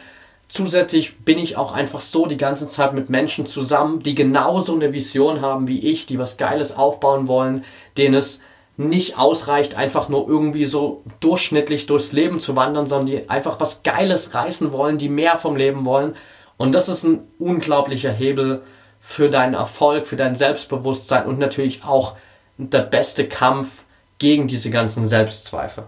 Zusätzlich 0.55 1.17
bin 1.17 1.38
ich 1.38 1.57
auch 1.57 1.74
einfach 1.74 2.00
so 2.00 2.27
die 2.27 2.38
ganze 2.38 2.65
Zeit 2.65 2.93
mit 2.93 3.09
Menschen 3.09 3.45
zusammen, 3.45 4.01
die 4.01 4.15
genauso 4.15 4.74
eine 4.74 4.93
Vision 4.93 5.41
haben 5.41 5.67
wie 5.67 5.79
ich, 5.79 6.05
die 6.05 6.17
was 6.17 6.38
Geiles 6.38 6.77
aufbauen 6.77 7.27
wollen, 7.27 7.65
denen 7.97 8.15
es 8.15 8.39
nicht 8.77 9.17
ausreicht, 9.17 9.75
einfach 9.75 10.07
nur 10.07 10.29
irgendwie 10.29 10.63
so 10.63 11.03
durchschnittlich 11.19 11.88
durchs 11.88 12.13
Leben 12.13 12.39
zu 12.39 12.55
wandern, 12.55 12.88
sondern 12.88 13.07
die 13.07 13.29
einfach 13.29 13.59
was 13.59 13.83
Geiles 13.83 14.33
reißen 14.33 14.71
wollen, 14.71 14.97
die 14.97 15.09
mehr 15.09 15.35
vom 15.35 15.57
Leben 15.57 15.83
wollen. 15.83 16.15
Und 16.55 16.71
das 16.71 16.88
ist 16.88 17.03
ein 17.03 17.27
unglaublicher 17.38 18.13
Hebel 18.13 18.62
für 19.01 19.29
deinen 19.29 19.55
Erfolg, 19.55 20.07
für 20.07 20.15
dein 20.15 20.35
Selbstbewusstsein 20.35 21.25
und 21.25 21.38
natürlich 21.38 21.83
auch 21.83 22.15
der 22.57 22.83
beste 22.83 23.27
Kampf 23.27 23.83
gegen 24.19 24.47
diese 24.47 24.69
ganzen 24.69 25.05
Selbstzweifel. 25.05 25.83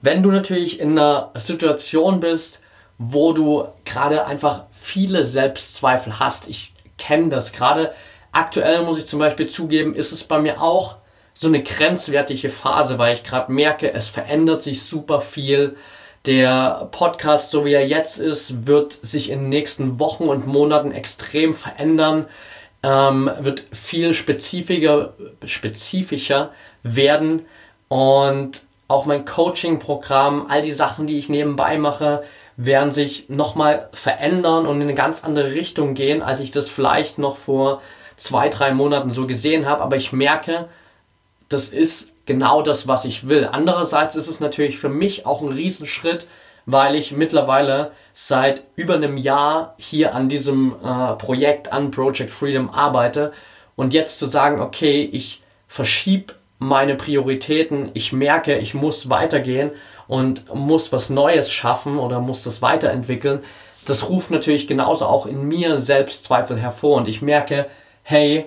Wenn 0.00 0.22
du 0.22 0.30
natürlich 0.30 0.78
in 0.78 0.96
einer 0.96 1.32
Situation 1.34 2.20
bist, 2.20 2.60
wo 2.98 3.32
du 3.32 3.64
gerade 3.84 4.26
einfach 4.26 4.64
viele 4.72 5.24
Selbstzweifel 5.24 6.18
hast, 6.18 6.48
ich 6.48 6.74
kenne 6.98 7.28
das 7.28 7.52
gerade, 7.52 7.92
aktuell 8.32 8.82
muss 8.82 8.98
ich 8.98 9.06
zum 9.06 9.20
Beispiel 9.20 9.46
zugeben, 9.46 9.94
ist 9.94 10.12
es 10.12 10.24
bei 10.24 10.38
mir 10.40 10.60
auch 10.60 10.96
so 11.34 11.46
eine 11.46 11.62
grenzwertige 11.62 12.50
Phase, 12.50 12.98
weil 12.98 13.14
ich 13.14 13.22
gerade 13.22 13.52
merke, 13.52 13.92
es 13.92 14.08
verändert 14.08 14.60
sich 14.62 14.82
super 14.82 15.20
viel. 15.20 15.76
Der 16.26 16.88
Podcast, 16.90 17.52
so 17.52 17.64
wie 17.64 17.72
er 17.72 17.86
jetzt 17.86 18.18
ist, 18.18 18.66
wird 18.66 18.98
sich 19.02 19.30
in 19.30 19.42
den 19.42 19.48
nächsten 19.48 20.00
Wochen 20.00 20.24
und 20.24 20.48
Monaten 20.48 20.90
extrem 20.90 21.54
verändern, 21.54 22.26
ähm, 22.82 23.30
wird 23.38 23.64
viel 23.72 24.14
spezifischer, 24.14 25.14
spezifischer 25.44 26.50
werden. 26.82 27.46
Und 27.86 28.62
auch 28.88 29.06
mein 29.06 29.24
Coaching-Programm, 29.24 30.46
all 30.48 30.62
die 30.62 30.72
Sachen, 30.72 31.06
die 31.06 31.18
ich 31.18 31.28
nebenbei 31.28 31.78
mache, 31.78 32.24
werden 32.58 32.90
sich 32.90 33.28
nochmal 33.28 33.88
verändern 33.92 34.66
und 34.66 34.76
in 34.76 34.82
eine 34.82 34.94
ganz 34.94 35.22
andere 35.22 35.54
Richtung 35.54 35.94
gehen, 35.94 36.22
als 36.22 36.40
ich 36.40 36.50
das 36.50 36.68
vielleicht 36.68 37.16
noch 37.16 37.36
vor 37.36 37.80
zwei, 38.16 38.48
drei 38.48 38.72
Monaten 38.72 39.10
so 39.10 39.28
gesehen 39.28 39.64
habe. 39.64 39.80
Aber 39.80 39.94
ich 39.94 40.12
merke, 40.12 40.68
das 41.48 41.68
ist 41.68 42.10
genau 42.26 42.60
das, 42.60 42.88
was 42.88 43.04
ich 43.04 43.28
will. 43.28 43.48
Andererseits 43.50 44.16
ist 44.16 44.26
es 44.26 44.40
natürlich 44.40 44.76
für 44.76 44.88
mich 44.88 45.24
auch 45.24 45.40
ein 45.40 45.52
Riesenschritt, 45.52 46.26
weil 46.66 46.96
ich 46.96 47.12
mittlerweile 47.12 47.92
seit 48.12 48.64
über 48.74 48.94
einem 48.94 49.16
Jahr 49.16 49.74
hier 49.78 50.16
an 50.16 50.28
diesem 50.28 50.74
äh, 50.84 51.14
Projekt, 51.14 51.72
an 51.72 51.92
Project 51.92 52.32
Freedom 52.32 52.70
arbeite 52.70 53.32
Und 53.76 53.94
jetzt 53.94 54.18
zu 54.18 54.26
sagen, 54.26 54.60
okay, 54.60 55.08
ich 55.12 55.42
verschiebe 55.68 56.34
meine 56.58 56.96
Prioritäten, 56.96 57.92
ich 57.94 58.12
merke, 58.12 58.58
ich 58.58 58.74
muss 58.74 59.08
weitergehen 59.08 59.70
und 60.08 60.52
muss 60.54 60.90
was 60.90 61.10
Neues 61.10 61.52
schaffen 61.52 61.98
oder 61.98 62.20
muss 62.20 62.42
das 62.42 62.60
weiterentwickeln, 62.62 63.40
das 63.86 64.08
ruft 64.08 64.30
natürlich 64.30 64.66
genauso 64.66 65.06
auch 65.06 65.26
in 65.26 65.46
mir 65.46 65.76
Selbstzweifel 65.78 66.58
hervor 66.58 66.96
und 66.96 67.08
ich 67.08 67.22
merke, 67.22 67.66
hey, 68.02 68.46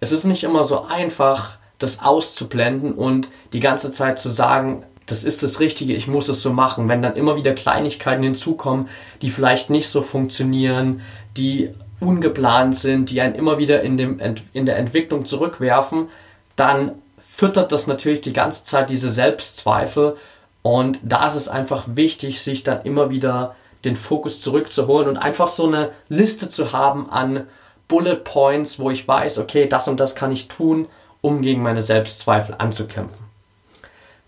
es 0.00 0.12
ist 0.12 0.24
nicht 0.24 0.44
immer 0.44 0.64
so 0.64 0.82
einfach, 0.82 1.58
das 1.78 2.00
auszublenden 2.00 2.92
und 2.92 3.28
die 3.52 3.60
ganze 3.60 3.90
Zeit 3.90 4.18
zu 4.18 4.30
sagen, 4.30 4.84
das 5.06 5.24
ist 5.24 5.42
das 5.42 5.60
Richtige, 5.60 5.94
ich 5.94 6.06
muss 6.06 6.28
es 6.28 6.42
so 6.42 6.52
machen. 6.52 6.88
Wenn 6.88 7.02
dann 7.02 7.16
immer 7.16 7.36
wieder 7.36 7.52
Kleinigkeiten 7.52 8.22
hinzukommen, 8.22 8.88
die 9.20 9.30
vielleicht 9.30 9.68
nicht 9.68 9.88
so 9.88 10.02
funktionieren, 10.02 11.02
die 11.36 11.70
ungeplant 11.98 12.76
sind, 12.76 13.10
die 13.10 13.20
einen 13.20 13.34
immer 13.34 13.58
wieder 13.58 13.82
in, 13.82 13.96
dem, 13.96 14.20
in 14.52 14.66
der 14.66 14.76
Entwicklung 14.76 15.24
zurückwerfen, 15.24 16.08
dann 16.56 16.92
füttert 17.18 17.72
das 17.72 17.86
natürlich 17.86 18.20
die 18.20 18.32
ganze 18.32 18.64
Zeit 18.64 18.90
diese 18.90 19.10
Selbstzweifel 19.10 20.16
und 20.62 21.00
da 21.02 21.26
ist 21.26 21.34
es 21.34 21.48
einfach 21.48 21.84
wichtig, 21.94 22.42
sich 22.42 22.62
dann 22.62 22.82
immer 22.82 23.10
wieder 23.10 23.56
den 23.84 23.96
Fokus 23.96 24.40
zurückzuholen 24.40 25.08
und 25.08 25.16
einfach 25.16 25.48
so 25.48 25.66
eine 25.66 25.90
Liste 26.08 26.48
zu 26.48 26.72
haben 26.72 27.10
an 27.10 27.46
Bullet 27.88 28.16
Points, 28.16 28.78
wo 28.78 28.90
ich 28.90 29.06
weiß, 29.06 29.38
okay, 29.38 29.66
das 29.66 29.88
und 29.88 29.98
das 29.98 30.14
kann 30.14 30.30
ich 30.30 30.48
tun, 30.48 30.88
um 31.20 31.42
gegen 31.42 31.62
meine 31.62 31.82
Selbstzweifel 31.82 32.54
anzukämpfen. 32.58 33.18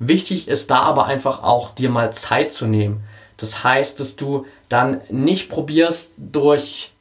Wichtig 0.00 0.48
ist 0.48 0.70
da 0.70 0.80
aber 0.80 1.06
einfach 1.06 1.42
auch, 1.42 1.70
dir 1.70 1.88
mal 1.88 2.12
Zeit 2.12 2.52
zu 2.52 2.66
nehmen. 2.66 3.04
Das 3.36 3.62
heißt, 3.62 4.00
dass 4.00 4.16
du 4.16 4.44
dann 4.68 5.00
nicht 5.08 5.48
probierst, 5.48 6.12
durch 6.16 6.92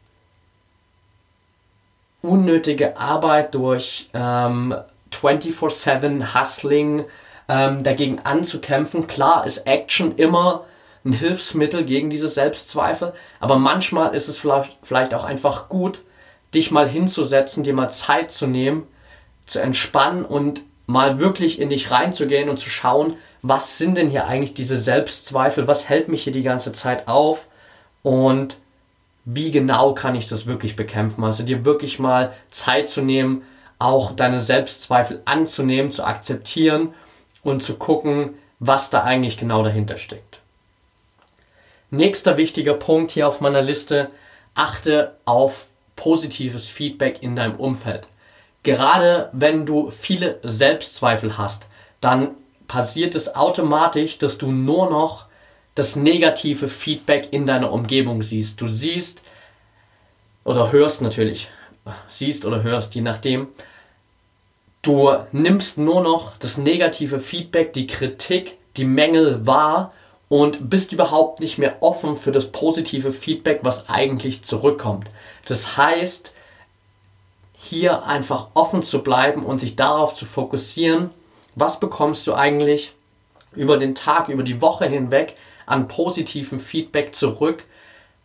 unnötige 2.22 2.98
Arbeit, 2.98 3.56
durch 3.56 4.10
ähm, 4.14 4.76
24-7 5.12 6.34
Hustling 6.34 7.06
ähm, 7.48 7.84
dagegen 7.84 8.20
anzukämpfen. 8.24 9.08
Klar 9.08 9.46
ist 9.46 9.68
Action 9.68 10.16
immer 10.16 10.66
ein 11.06 11.14
Hilfsmittel 11.14 11.84
gegen 11.84 12.10
diese 12.10 12.30
Selbstzweifel, 12.30 13.14
aber 13.40 13.58
manchmal 13.58 14.16
ist 14.16 14.28
es 14.28 14.38
vielleicht, 14.38 14.78
vielleicht 14.84 15.14
auch 15.14 15.26
einfach 15.26 15.68
gut, 15.68 16.02
dich 16.54 16.72
mal 16.72 16.88
hinzusetzen, 16.88 17.64
dir 17.64 17.74
mal 17.74 17.90
Zeit 17.90 18.32
zu 18.32 18.48
nehmen, 18.48 18.88
zu 19.46 19.60
entspannen 19.60 20.24
und 20.24 20.62
mal 20.86 21.20
wirklich 21.20 21.60
in 21.60 21.70
dich 21.70 21.92
reinzugehen 21.92 22.50
und 22.50 22.58
zu 22.58 22.70
schauen, 22.70 23.16
was 23.42 23.78
sind 23.78 23.98
denn 23.98 24.10
hier 24.10 24.28
eigentlich 24.28 24.54
diese 24.54 24.78
Selbstzweifel, 24.78 25.68
was 25.68 25.90
hält 25.90 26.08
mich 26.08 26.24
hier 26.24 26.34
die 26.34 26.44
ganze 26.44 26.72
Zeit 26.72 27.08
auf 27.08 27.48
und 28.02 28.58
wie 29.26 29.52
genau 29.52 29.94
kann 29.94 30.16
ich 30.16 30.28
das 30.28 30.46
wirklich 30.46 30.76
bekämpfen. 30.76 31.24
Also 31.24 31.44
dir 31.44 31.66
wirklich 31.66 32.00
mal 32.00 32.34
Zeit 32.52 32.90
zu 32.90 33.02
nehmen, 33.02 33.44
auch 33.80 34.12
deine 34.12 34.40
Selbstzweifel 34.40 35.22
anzunehmen, 35.26 35.92
zu 35.92 36.06
akzeptieren 36.06 36.94
und 37.44 37.64
zu 37.64 37.76
gucken, 37.76 38.36
was 38.60 38.90
da 38.90 39.04
eigentlich 39.04 39.38
genau 39.38 39.64
dahinter 39.64 39.98
steckt. 39.98 40.40
Nächster 41.92 42.38
wichtiger 42.38 42.74
Punkt 42.74 43.12
hier 43.12 43.28
auf 43.28 43.42
meiner 43.42 43.62
Liste, 43.62 44.10
achte 44.56 45.16
auf 45.26 45.68
positives 45.96 46.70
Feedback 46.70 47.22
in 47.22 47.36
deinem 47.36 47.56
Umfeld. 47.56 48.08
Gerade 48.64 49.30
wenn 49.34 49.66
du 49.66 49.90
viele 49.90 50.40
Selbstzweifel 50.42 51.38
hast, 51.38 51.68
dann 52.02 52.32
passiert 52.68 53.14
es 53.14 53.36
automatisch, 53.36 54.18
dass 54.18 54.38
du 54.38 54.52
nur 54.52 54.90
noch 54.90 55.28
das 55.76 55.96
negative 55.96 56.68
Feedback 56.68 57.28
in 57.32 57.46
deiner 57.46 57.72
Umgebung 57.72 58.24
siehst. 58.24 58.62
Du 58.62 58.68
siehst 58.68 59.22
oder 60.44 60.72
hörst 60.72 61.02
natürlich, 61.02 61.50
siehst 62.08 62.46
oder 62.46 62.64
hörst, 62.64 62.96
je 62.96 63.02
nachdem. 63.02 63.48
Du 64.84 65.16
nimmst 65.32 65.78
nur 65.78 66.02
noch 66.02 66.36
das 66.36 66.58
negative 66.58 67.22
Feedback, 67.22 67.72
die 67.72 67.88
Kritik, 67.88 68.58
die 68.76 68.84
Mängel 68.84 69.48
wahr 69.48 69.94
und 70.28 70.70
bist 70.70 70.92
überhaupt 70.92 71.40
nicht 71.40 71.58
mehr 71.58 71.78
offen 71.80 72.18
für 72.18 72.34
das 72.34 72.52
positive 72.52 73.14
Feedback, 73.14 73.62
was 73.64 73.88
eigentlich 73.88 74.44
zurückkommt. 74.44 75.10
Das 75.46 75.78
heißt, 75.78 76.34
hier 77.54 78.04
einfach 78.04 78.50
offen 78.56 78.84
zu 78.84 79.04
bleiben 79.04 79.46
und 79.46 79.60
sich 79.60 79.78
darauf 79.78 80.16
zu 80.16 80.26
fokussieren, 80.26 81.12
was 81.56 81.80
bekommst 81.80 82.28
du 82.28 82.34
eigentlich 82.34 82.94
über 83.54 83.78
den 83.78 83.96
Tag, 83.96 84.28
über 84.28 84.44
die 84.44 84.62
Woche 84.62 84.86
hinweg 84.86 85.38
an 85.66 85.88
positivem 85.88 86.60
Feedback 86.60 87.16
zurück, 87.16 87.64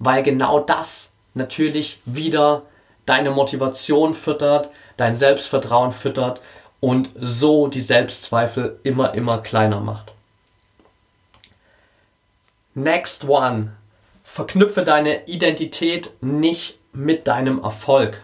weil 0.00 0.24
genau 0.24 0.58
das 0.58 1.12
natürlich 1.34 2.00
wieder 2.04 2.62
deine 3.08 3.30
Motivation 3.30 4.14
füttert, 4.14 4.70
dein 4.96 5.16
Selbstvertrauen 5.16 5.92
füttert 5.92 6.40
und 6.80 7.10
so 7.18 7.68
die 7.68 7.80
Selbstzweifel 7.80 8.78
immer, 8.82 9.14
immer 9.14 9.38
kleiner 9.38 9.80
macht. 9.80 10.12
Next 12.74 13.26
one. 13.28 13.72
Verknüpfe 14.22 14.84
deine 14.84 15.26
Identität 15.26 16.12
nicht 16.20 16.78
mit 16.92 17.26
deinem 17.26 17.62
Erfolg. 17.62 18.22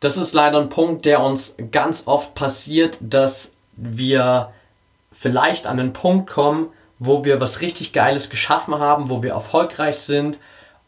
Das 0.00 0.16
ist 0.16 0.32
leider 0.32 0.58
ein 0.60 0.68
Punkt, 0.68 1.04
der 1.04 1.20
uns 1.20 1.54
ganz 1.70 2.04
oft 2.06 2.34
passiert, 2.34 2.96
dass 3.00 3.52
wir 3.76 4.52
vielleicht 5.12 5.66
an 5.66 5.76
den 5.76 5.92
Punkt 5.92 6.30
kommen, 6.30 6.70
wo 6.98 7.24
wir 7.24 7.40
was 7.40 7.60
richtig 7.60 7.92
Geiles 7.92 8.30
geschaffen 8.30 8.78
haben, 8.78 9.10
wo 9.10 9.22
wir 9.22 9.32
erfolgreich 9.32 9.98
sind 9.98 10.38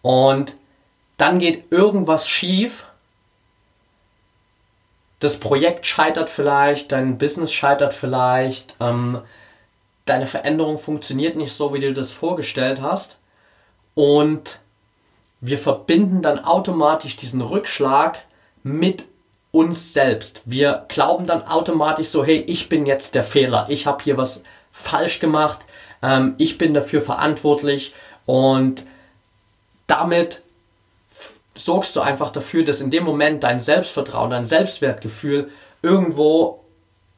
und 0.03 0.57
dann 1.21 1.39
geht 1.39 1.71
irgendwas 1.71 2.29
schief. 2.29 2.87
Das 5.19 5.39
Projekt 5.39 5.85
scheitert 5.85 6.31
vielleicht, 6.31 6.93
dein 6.93 7.19
Business 7.19 7.53
scheitert 7.53 7.93
vielleicht, 7.93 8.77
ähm, 8.81 9.21
deine 10.07 10.27
Veränderung 10.27 10.79
funktioniert 10.79 11.37
nicht 11.37 11.53
so, 11.53 11.75
wie 11.75 11.81
du 11.81 11.93
das 11.93 12.11
vorgestellt 12.11 12.81
hast. 12.81 13.19
Und 13.95 14.61
wir 15.43 15.59
verbinden 15.59 16.23
dann 16.23 16.43
automatisch 16.43 17.17
diesen 17.17 17.43
Rückschlag 17.43 18.23
mit 18.63 19.05
uns 19.53 19.93
selbst. 19.93 20.43
Wir 20.47 20.87
glauben 20.89 21.27
dann 21.27 21.47
automatisch 21.47 22.09
so, 22.09 22.25
hey, 22.25 22.37
ich 22.47 22.71
bin 22.71 22.87
jetzt 22.87 23.15
der 23.15 23.25
Fehler, 23.25 23.67
ich 23.69 23.87
habe 23.87 24.03
hier 24.03 24.17
was 24.17 24.43
falsch 24.73 25.21
gemacht, 25.21 25.61
ähm, 26.03 26.35
ich 26.39 26.57
bin 26.57 26.73
dafür 26.73 27.03
verantwortlich 27.03 27.95
und 28.25 28.85
damit 29.87 30.43
sorgst 31.65 31.95
du 31.97 32.01
einfach 32.01 32.31
dafür, 32.31 32.65
dass 32.65 32.81
in 32.81 32.91
dem 32.91 33.05
Moment 33.05 33.43
dein 33.43 33.61
Selbstvertrauen, 33.61 34.31
dein 34.31 34.45
Selbstwertgefühl 34.45 35.51
irgendwo 35.83 36.65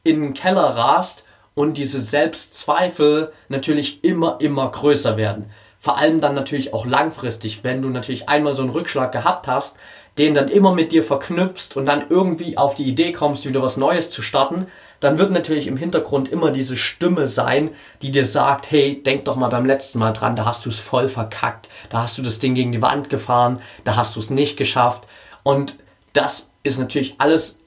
in 0.03 0.21
den 0.21 0.33
Keller 0.33 0.65
rast 0.65 1.23
und 1.55 1.77
diese 1.77 2.01
Selbstzweifel 2.01 3.31
natürlich 3.47 4.03
immer, 4.03 4.37
immer 4.39 4.69
größer 4.69 5.17
werden. 5.17 5.49
Vor 5.79 5.97
allem 5.97 6.21
dann 6.21 6.33
natürlich 6.33 6.73
auch 6.73 6.85
langfristig, 6.85 7.63
wenn 7.63 7.81
du 7.81 7.89
natürlich 7.89 8.29
einmal 8.29 8.53
so 8.53 8.61
einen 8.61 8.71
Rückschlag 8.71 9.11
gehabt 9.11 9.47
hast, 9.47 9.75
den 10.17 10.33
dann 10.33 10.47
immer 10.47 10.73
mit 10.73 10.91
dir 10.91 11.03
verknüpfst 11.03 11.75
und 11.75 11.85
dann 11.85 12.05
irgendwie 12.09 12.57
auf 12.57 12.75
die 12.75 12.85
Idee 12.85 13.11
kommst, 13.11 13.47
wieder 13.47 13.61
was 13.61 13.77
Neues 13.77 14.09
zu 14.09 14.21
starten, 14.21 14.67
dann 15.03 15.19
wird 15.19 15.31
natürlich 15.31 15.67
im 15.67 15.77
Hintergrund 15.77 16.29
immer 16.29 16.51
diese 16.51 16.77
Stimme 16.77 17.27
sein, 17.27 17.71
die 18.01 18.11
dir 18.11 18.25
sagt, 18.25 18.71
hey, 18.71 19.01
denk 19.01 19.25
doch 19.25 19.35
mal 19.35 19.49
beim 19.49 19.65
letzten 19.65 19.99
Mal 19.99 20.13
dran, 20.13 20.35
da 20.35 20.45
hast 20.45 20.65
du 20.65 20.69
es 20.69 20.79
voll 20.79 21.09
verkackt, 21.09 21.69
da 21.89 22.03
hast 22.03 22.17
du 22.17 22.21
das 22.21 22.39
Ding 22.39 22.55
gegen 22.55 22.71
die 22.71 22.81
Wand 22.81 23.09
gefahren, 23.09 23.59
da 23.83 23.95
hast 23.95 24.15
du 24.15 24.19
es 24.19 24.29
nicht 24.29 24.57
geschafft. 24.57 25.05
Und 25.43 25.75
das 26.13 26.47
ist 26.63 26.79
natürlich 26.79 27.15
alles 27.17 27.57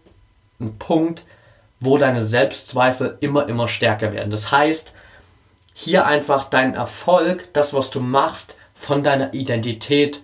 ein 0.61 0.79
Punkt, 0.79 1.25
wo 1.81 1.99
deine 1.99 2.22
Selbstzweifel 2.22 3.18
immer, 3.20 3.49
immer 3.49 3.68
stärker 3.68 4.12
werden. 4.12 4.31
Das 4.31 4.51
heißt, 4.51 4.94
hier 5.75 6.07
einfach 6.07 6.44
deinen 6.44 6.75
Erfolg, 6.75 7.53
das, 7.53 7.75
was 7.75 7.90
du 7.90 8.01
machst, 8.01 8.57
von 8.75 9.03
deiner 9.03 9.35
Identität 9.35 10.22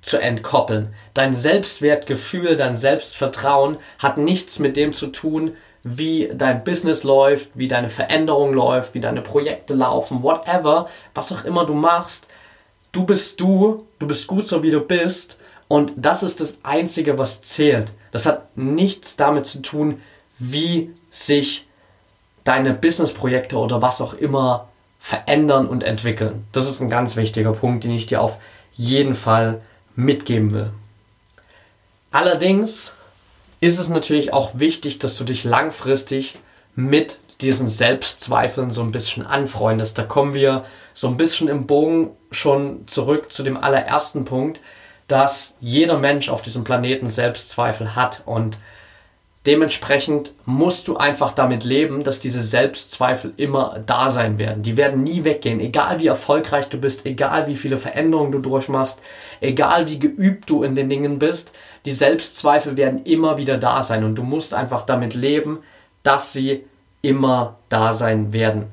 zu 0.00 0.18
entkoppeln. 0.18 0.94
Dein 1.14 1.34
Selbstwertgefühl, 1.34 2.56
dein 2.56 2.76
Selbstvertrauen 2.76 3.76
hat 3.98 4.18
nichts 4.18 4.58
mit 4.58 4.76
dem 4.76 4.94
zu 4.94 5.08
tun, 5.08 5.56
wie 5.88 6.28
dein 6.34 6.64
Business 6.64 7.04
läuft, 7.04 7.50
wie 7.54 7.68
deine 7.68 7.90
Veränderung 7.90 8.52
läuft, 8.52 8.94
wie 8.94 9.00
deine 9.00 9.22
Projekte 9.22 9.72
laufen, 9.72 10.24
whatever, 10.24 10.88
was 11.14 11.30
auch 11.30 11.44
immer 11.44 11.64
du 11.64 11.74
machst. 11.74 12.26
Du 12.90 13.04
bist 13.04 13.40
du, 13.40 13.86
du 14.00 14.08
bist 14.08 14.26
gut 14.26 14.48
so 14.48 14.64
wie 14.64 14.72
du 14.72 14.80
bist 14.80 15.38
und 15.68 15.92
das 15.96 16.24
ist 16.24 16.40
das 16.40 16.58
Einzige, 16.64 17.18
was 17.18 17.40
zählt. 17.42 17.92
Das 18.10 18.26
hat 18.26 18.56
nichts 18.56 19.14
damit 19.14 19.46
zu 19.46 19.62
tun, 19.62 20.02
wie 20.40 20.90
sich 21.10 21.68
deine 22.42 22.74
Businessprojekte 22.74 23.56
oder 23.56 23.80
was 23.80 24.00
auch 24.00 24.14
immer 24.14 24.68
verändern 24.98 25.68
und 25.68 25.84
entwickeln. 25.84 26.48
Das 26.50 26.66
ist 26.68 26.80
ein 26.80 26.90
ganz 26.90 27.14
wichtiger 27.14 27.52
Punkt, 27.52 27.84
den 27.84 27.92
ich 27.92 28.06
dir 28.06 28.20
auf 28.20 28.38
jeden 28.72 29.14
Fall 29.14 29.60
mitgeben 29.94 30.52
will. 30.52 30.72
Allerdings 32.10 32.96
ist 33.60 33.78
es 33.78 33.88
natürlich 33.88 34.32
auch 34.32 34.58
wichtig, 34.58 34.98
dass 34.98 35.16
du 35.16 35.24
dich 35.24 35.44
langfristig 35.44 36.38
mit 36.74 37.20
diesen 37.40 37.68
Selbstzweifeln 37.68 38.70
so 38.70 38.82
ein 38.82 38.92
bisschen 38.92 39.26
anfreundest. 39.26 39.98
Da 39.98 40.02
kommen 40.04 40.34
wir 40.34 40.64
so 40.94 41.08
ein 41.08 41.16
bisschen 41.16 41.48
im 41.48 41.66
Bogen 41.66 42.10
schon 42.30 42.86
zurück 42.86 43.32
zu 43.32 43.42
dem 43.42 43.56
allerersten 43.56 44.24
Punkt. 44.24 44.60
dass 45.08 45.54
jeder 45.60 45.98
Mensch 45.98 46.28
auf 46.28 46.42
diesem 46.42 46.64
Planeten 46.64 47.08
Selbstzweifel 47.08 47.94
hat 47.94 48.22
und 48.26 48.58
dementsprechend 49.46 50.32
musst 50.44 50.88
du 50.88 50.96
einfach 50.96 51.32
damit 51.32 51.64
leben, 51.64 52.02
dass 52.02 52.18
diese 52.18 52.42
Selbstzweifel 52.42 53.32
immer 53.36 53.80
da 53.86 54.10
sein 54.10 54.38
werden. 54.38 54.62
Die 54.62 54.76
werden 54.76 55.02
nie 55.02 55.24
weggehen, 55.24 55.60
egal 55.60 56.00
wie 56.00 56.08
erfolgreich 56.08 56.68
du 56.68 56.78
bist, 56.78 57.06
egal 57.06 57.46
wie 57.46 57.56
viele 57.56 57.78
Veränderungen 57.78 58.32
du 58.32 58.40
durchmachst, 58.40 59.00
egal 59.40 59.88
wie 59.88 59.98
geübt 59.98 60.50
du 60.50 60.62
in 60.62 60.74
den 60.74 60.88
Dingen 60.88 61.18
bist. 61.18 61.52
Die 61.84 61.92
Selbstzweifel 61.92 62.76
werden 62.76 63.04
immer 63.04 63.38
wieder 63.38 63.56
da 63.56 63.82
sein 63.82 64.04
und 64.04 64.16
du 64.16 64.22
musst 64.22 64.52
einfach 64.52 64.82
damit 64.82 65.14
leben, 65.14 65.60
dass 66.02 66.32
sie 66.32 66.64
immer 67.02 67.56
da 67.68 67.92
sein 67.92 68.32
werden. 68.32 68.66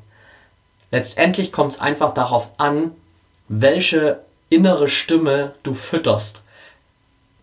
Letztendlich 0.91 1.51
kommt 1.51 1.73
es 1.73 1.79
einfach 1.79 2.13
darauf 2.13 2.49
an, 2.57 2.91
welche 3.47 4.19
innere 4.49 4.87
Stimme 4.87 5.53
du 5.63 5.73
fütterst. 5.73 6.42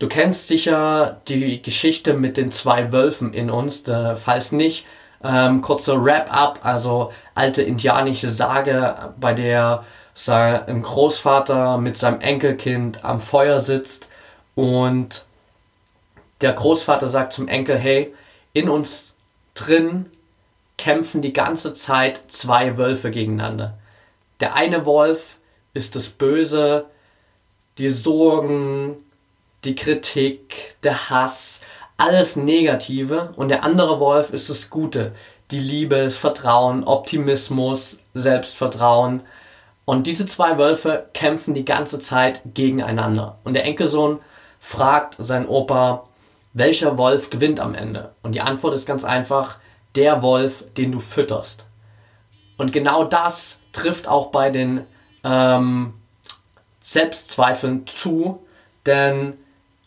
Du 0.01 0.07
kennst 0.07 0.47
sicher 0.47 1.21
die 1.27 1.61
Geschichte 1.61 2.15
mit 2.15 2.35
den 2.35 2.51
zwei 2.51 2.91
Wölfen 2.91 3.35
in 3.35 3.51
uns, 3.51 3.87
äh, 3.87 4.15
falls 4.15 4.51
nicht. 4.51 4.87
Ähm, 5.23 5.61
kurzer 5.61 6.03
Wrap-up, 6.03 6.61
also 6.63 7.13
alte 7.35 7.61
indianische 7.61 8.31
Sage, 8.31 9.13
bei 9.19 9.35
der 9.35 9.85
sein 10.15 10.81
Großvater 10.81 11.77
mit 11.77 11.99
seinem 11.99 12.19
Enkelkind 12.19 13.05
am 13.05 13.19
Feuer 13.19 13.59
sitzt 13.59 14.09
und 14.55 15.23
der 16.41 16.53
Großvater 16.53 17.07
sagt 17.07 17.33
zum 17.33 17.47
Enkel, 17.47 17.77
hey, 17.77 18.11
in 18.53 18.69
uns 18.69 19.13
drin 19.53 20.07
kämpfen 20.79 21.21
die 21.21 21.33
ganze 21.33 21.73
Zeit 21.73 22.21
zwei 22.27 22.79
Wölfe 22.79 23.11
gegeneinander. 23.11 23.77
Der 24.39 24.55
eine 24.55 24.83
Wolf 24.87 25.37
ist 25.75 25.95
das 25.95 26.09
Böse, 26.09 26.85
die 27.77 27.89
Sorgen, 27.89 28.97
die 29.63 29.75
Kritik, 29.75 30.75
der 30.83 31.09
Hass, 31.09 31.61
alles 31.97 32.35
Negative 32.35 33.33
und 33.35 33.49
der 33.49 33.63
andere 33.63 33.99
Wolf 33.99 34.31
ist 34.33 34.49
das 34.49 34.69
Gute, 34.69 35.13
die 35.51 35.59
Liebe, 35.59 36.03
das 36.03 36.17
Vertrauen, 36.17 36.83
Optimismus, 36.83 37.99
Selbstvertrauen. 38.13 39.21
Und 39.85 40.07
diese 40.07 40.25
zwei 40.25 40.57
Wölfe 40.57 41.09
kämpfen 41.13 41.53
die 41.53 41.65
ganze 41.65 41.99
Zeit 41.99 42.41
gegeneinander. 42.53 43.37
Und 43.43 43.53
der 43.53 43.65
Enkelsohn 43.65 44.19
fragt 44.59 45.15
seinen 45.19 45.47
Opa, 45.47 46.07
welcher 46.53 46.97
Wolf 46.97 47.29
gewinnt 47.29 47.59
am 47.59 47.75
Ende? 47.75 48.13
Und 48.23 48.33
die 48.33 48.41
Antwort 48.41 48.73
ist 48.73 48.85
ganz 48.85 49.03
einfach, 49.03 49.59
der 49.95 50.21
Wolf, 50.21 50.65
den 50.77 50.91
du 50.91 50.99
fütterst. 50.99 51.67
Und 52.57 52.71
genau 52.71 53.03
das 53.03 53.59
trifft 53.73 54.07
auch 54.07 54.31
bei 54.31 54.49
den 54.49 54.85
ähm, 55.23 55.93
Selbstzweifeln 56.79 57.85
zu, 57.87 58.45
denn 58.85 59.37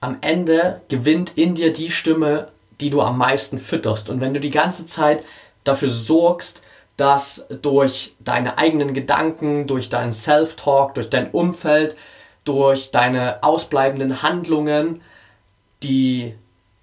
am 0.05 0.19
Ende 0.21 0.83
gewinnt 0.89 1.33
in 1.37 1.55
dir 1.55 1.73
die 1.73 1.91
Stimme, 1.91 2.49
die 2.81 2.91
du 2.91 3.01
am 3.01 3.19
meisten 3.19 3.59
fütterst. 3.59 4.11
Und 4.11 4.21
wenn 4.21 4.35
du 4.35 4.41
die 4.41 4.51
ganze 4.51 4.87
Zeit 4.87 5.25
dafür 5.65 5.89
sorgst, 5.91 6.63
dass 6.97 7.47
durch 7.63 8.15
deine 8.21 8.59
eigenen 8.59 8.95
Gedanken, 8.95 9.67
durch 9.67 9.89
deinen 9.89 10.13
Self-Talk, 10.13 10.95
durch 10.95 11.11
dein 11.11 11.31
Umfeld, 11.31 11.97
durch 12.45 12.91
deine 12.91 13.43
ausbleibenden 13.43 14.23
Handlungen 14.23 15.01
die 15.83 16.35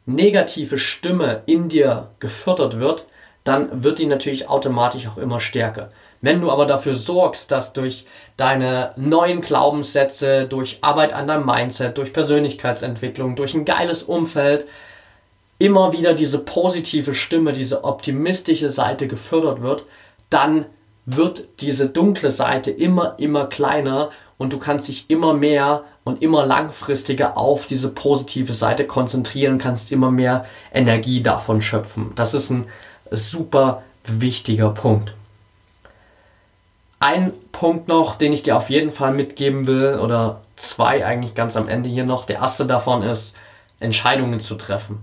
negative 0.05 0.77
Stimme 0.77 1.43
in 1.45 1.69
dir 1.69 2.09
gefördert 2.19 2.79
wird, 2.79 3.05
dann 3.43 3.83
wird 3.83 3.99
die 3.99 4.05
natürlich 4.05 4.49
automatisch 4.49 5.07
auch 5.07 5.17
immer 5.17 5.39
stärker. 5.39 5.91
Wenn 6.21 6.39
du 6.39 6.51
aber 6.51 6.67
dafür 6.67 6.93
sorgst, 6.93 7.51
dass 7.51 7.73
durch 7.73 8.05
deine 8.37 8.93
neuen 8.95 9.41
Glaubenssätze, 9.41 10.45
durch 10.45 10.77
Arbeit 10.81 11.13
an 11.13 11.27
deinem 11.27 11.45
Mindset, 11.45 11.97
durch 11.97 12.13
Persönlichkeitsentwicklung, 12.13 13.35
durch 13.35 13.55
ein 13.55 13.65
geiles 13.65 14.03
Umfeld 14.03 14.65
immer 15.57 15.93
wieder 15.93 16.13
diese 16.13 16.39
positive 16.39 17.13
Stimme, 17.15 17.53
diese 17.53 17.83
optimistische 17.83 18.69
Seite 18.69 19.07
gefördert 19.07 19.61
wird, 19.61 19.85
dann 20.29 20.65
wird 21.05 21.47
diese 21.59 21.89
dunkle 21.89 22.29
Seite 22.29 22.71
immer, 22.71 23.15
immer 23.17 23.47
kleiner 23.47 24.11
und 24.37 24.53
du 24.53 24.59
kannst 24.59 24.87
dich 24.87 25.09
immer 25.09 25.33
mehr 25.33 25.83
und 26.03 26.21
immer 26.21 26.45
langfristiger 26.45 27.37
auf 27.37 27.67
diese 27.67 27.89
positive 27.89 28.53
Seite 28.53 28.85
konzentrieren 28.85 29.57
kannst 29.57 29.91
immer 29.91 30.11
mehr 30.11 30.45
Energie 30.73 31.21
davon 31.21 31.61
schöpfen. 31.61 32.09
Das 32.15 32.33
ist 32.33 32.49
ein 32.49 32.67
super 33.11 33.83
wichtiger 34.03 34.69
Punkt. 34.69 35.13
Ein 37.01 37.33
Punkt 37.51 37.87
noch, 37.87 38.13
den 38.13 38.31
ich 38.31 38.43
dir 38.43 38.55
auf 38.55 38.69
jeden 38.69 38.91
Fall 38.91 39.11
mitgeben 39.11 39.65
will, 39.65 39.97
oder 39.99 40.41
zwei 40.55 41.03
eigentlich 41.03 41.33
ganz 41.33 41.57
am 41.57 41.67
Ende 41.67 41.89
hier 41.89 42.05
noch. 42.05 42.25
Der 42.25 42.35
erste 42.35 42.67
davon 42.67 43.01
ist, 43.01 43.35
Entscheidungen 43.79 44.39
zu 44.39 44.53
treffen. 44.53 44.99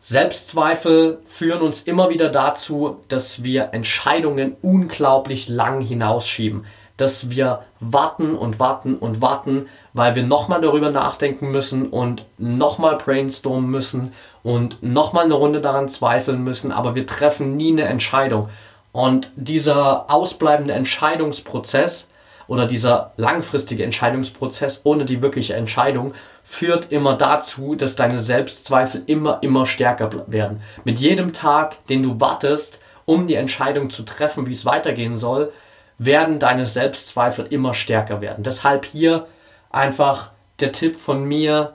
Selbstzweifel 0.00 1.20
führen 1.24 1.62
uns 1.62 1.80
immer 1.80 2.10
wieder 2.10 2.28
dazu, 2.28 2.98
dass 3.08 3.42
wir 3.42 3.70
Entscheidungen 3.72 4.56
unglaublich 4.60 5.48
lang 5.48 5.80
hinausschieben. 5.80 6.66
Dass 6.98 7.30
wir 7.30 7.62
warten 7.80 8.36
und 8.36 8.60
warten 8.60 8.96
und 8.96 9.22
warten, 9.22 9.66
weil 9.94 10.16
wir 10.16 10.24
nochmal 10.24 10.60
darüber 10.60 10.90
nachdenken 10.90 11.50
müssen 11.52 11.88
und 11.88 12.26
nochmal 12.36 12.98
brainstormen 12.98 13.70
müssen 13.70 14.12
und 14.42 14.82
nochmal 14.82 15.24
eine 15.24 15.34
Runde 15.34 15.62
daran 15.62 15.88
zweifeln 15.88 16.44
müssen, 16.44 16.70
aber 16.70 16.94
wir 16.94 17.06
treffen 17.06 17.56
nie 17.56 17.72
eine 17.72 17.84
Entscheidung. 17.84 18.50
Und 18.94 19.32
dieser 19.34 20.08
ausbleibende 20.08 20.72
Entscheidungsprozess 20.72 22.06
oder 22.46 22.64
dieser 22.64 23.10
langfristige 23.16 23.82
Entscheidungsprozess 23.82 24.82
ohne 24.84 25.04
die 25.04 25.20
wirkliche 25.20 25.54
Entscheidung 25.54 26.14
führt 26.44 26.92
immer 26.92 27.16
dazu, 27.16 27.74
dass 27.74 27.96
deine 27.96 28.20
Selbstzweifel 28.20 29.02
immer, 29.06 29.40
immer 29.42 29.66
stärker 29.66 30.10
werden. 30.28 30.62
Mit 30.84 31.00
jedem 31.00 31.32
Tag, 31.32 31.84
den 31.88 32.04
du 32.04 32.20
wartest, 32.20 32.78
um 33.04 33.26
die 33.26 33.34
Entscheidung 33.34 33.90
zu 33.90 34.04
treffen, 34.04 34.46
wie 34.46 34.52
es 34.52 34.64
weitergehen 34.64 35.16
soll, 35.16 35.52
werden 35.98 36.38
deine 36.38 36.64
Selbstzweifel 36.64 37.46
immer 37.50 37.74
stärker 37.74 38.20
werden. 38.20 38.44
Deshalb 38.44 38.84
hier 38.84 39.26
einfach 39.70 40.30
der 40.60 40.70
Tipp 40.70 40.94
von 40.94 41.24
mir, 41.24 41.74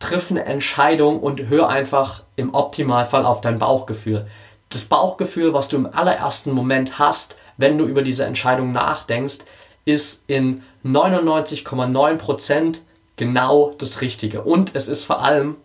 triff 0.00 0.32
eine 0.32 0.44
Entscheidung 0.44 1.20
und 1.20 1.48
hör 1.48 1.68
einfach 1.68 2.24
im 2.34 2.54
Optimalfall 2.54 3.24
auf 3.24 3.40
dein 3.40 3.60
Bauchgefühl. 3.60 4.26
Das 4.68 4.84
Bauchgefühl, 4.84 5.54
was 5.54 5.68
du 5.68 5.76
im 5.76 5.88
allerersten 5.92 6.50
Moment 6.52 6.98
hast, 6.98 7.36
wenn 7.56 7.78
du 7.78 7.84
über 7.84 8.02
diese 8.02 8.24
Entscheidung 8.24 8.72
nachdenkst, 8.72 9.38
ist 9.84 10.24
in 10.26 10.64
99,9% 10.84 12.78
genau 13.16 13.74
das 13.78 14.00
Richtige. 14.00 14.42
Und 14.42 14.74
es 14.74 14.88
ist 14.88 15.04
vor 15.04 15.22
allem 15.22 15.56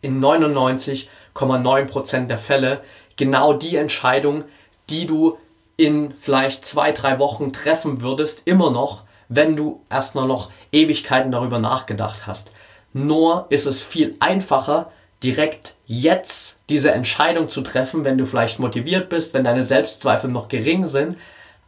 in 0.00 0.20
99,9% 0.20 2.26
der 2.26 2.38
Fälle 2.38 2.82
genau 3.16 3.52
die 3.52 3.76
Entscheidung, 3.76 4.44
die 4.90 5.06
du 5.06 5.38
in 5.76 6.14
vielleicht 6.14 6.64
zwei, 6.64 6.92
drei 6.92 7.18
Wochen 7.18 7.52
treffen 7.52 8.02
würdest, 8.02 8.42
immer 8.44 8.70
noch, 8.70 9.04
wenn 9.28 9.56
du 9.56 9.82
erstmal 9.90 10.26
noch 10.26 10.52
Ewigkeiten 10.70 11.32
darüber 11.32 11.58
nachgedacht 11.58 12.26
hast. 12.26 12.52
Nur 12.92 13.46
ist 13.48 13.66
es 13.66 13.80
viel 13.80 14.16
einfacher, 14.20 14.92
direkt 15.22 15.74
jetzt 15.86 16.56
diese 16.72 16.90
Entscheidung 16.90 17.48
zu 17.48 17.60
treffen, 17.60 18.04
wenn 18.04 18.16
du 18.16 18.24
vielleicht 18.24 18.58
motiviert 18.58 19.10
bist, 19.10 19.34
wenn 19.34 19.44
deine 19.44 19.62
Selbstzweifel 19.62 20.30
noch 20.30 20.48
gering 20.48 20.86
sind, 20.86 21.18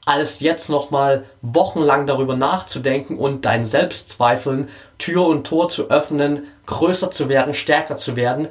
als 0.07 0.40
jetzt 0.40 0.71
nochmal 0.71 1.25
wochenlang 1.43 2.07
darüber 2.07 2.37
nachzudenken 2.37 3.19
und 3.19 3.45
deinen 3.45 3.64
Selbstzweifeln 3.64 4.71
Tür 4.99 5.27
und 5.27 5.47
Tor 5.47 5.69
zu 5.69 5.90
öffnen, 5.90 6.45
größer 6.64 7.11
zu 7.11 7.29
werden, 7.29 7.53
stärker 7.53 7.99
zu 7.99 8.17
werden 8.17 8.49